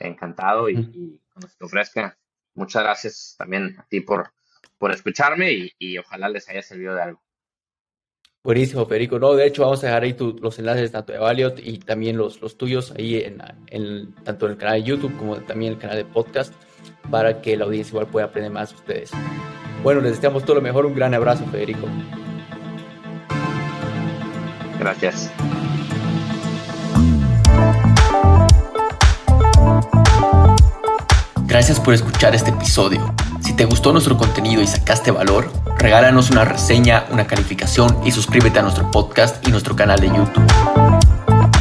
[0.00, 2.18] Encantado y, cuando se te ofrezca.
[2.54, 4.32] Muchas gracias también a ti por,
[4.76, 7.22] por escucharme y, y ojalá les haya servido de algo.
[8.42, 9.20] Buenísimo, Federico.
[9.20, 12.16] No, de hecho, vamos a dejar ahí tu- los enlaces tanto de Valiot y también
[12.16, 13.38] los, los tuyos ahí en,
[13.68, 16.52] en- tanto en el canal de YouTube como también en el canal de podcast
[17.08, 19.10] para que la audiencia igual pueda aprender más de ustedes.
[19.84, 20.86] Bueno, les deseamos todo lo mejor.
[20.86, 21.86] Un gran abrazo, Federico.
[24.80, 25.30] Gracias.
[31.46, 33.14] Gracias por escuchar este episodio.
[33.40, 38.60] Si te gustó nuestro contenido y sacaste valor, regálanos una reseña, una calificación y suscríbete
[38.60, 40.46] a nuestro podcast y nuestro canal de YouTube.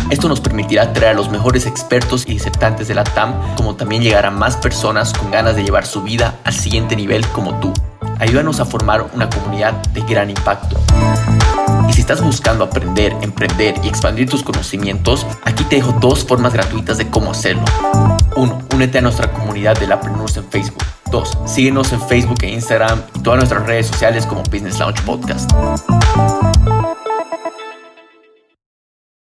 [0.09, 4.01] Esto nos permitirá traer a los mejores expertos y disertantes de la TAM, como también
[4.01, 7.73] llegar a más personas con ganas de llevar su vida al siguiente nivel como tú.
[8.19, 10.77] Ayúdanos a formar una comunidad de gran impacto.
[11.89, 16.53] Y si estás buscando aprender, emprender y expandir tus conocimientos, aquí te dejo dos formas
[16.53, 17.63] gratuitas de cómo hacerlo.
[18.35, 18.59] 1.
[18.73, 20.83] Únete a nuestra comunidad de Lapreneurs en Facebook.
[21.11, 21.37] 2.
[21.45, 25.51] Síguenos en Facebook e Instagram y todas nuestras redes sociales como Business Launch Podcast.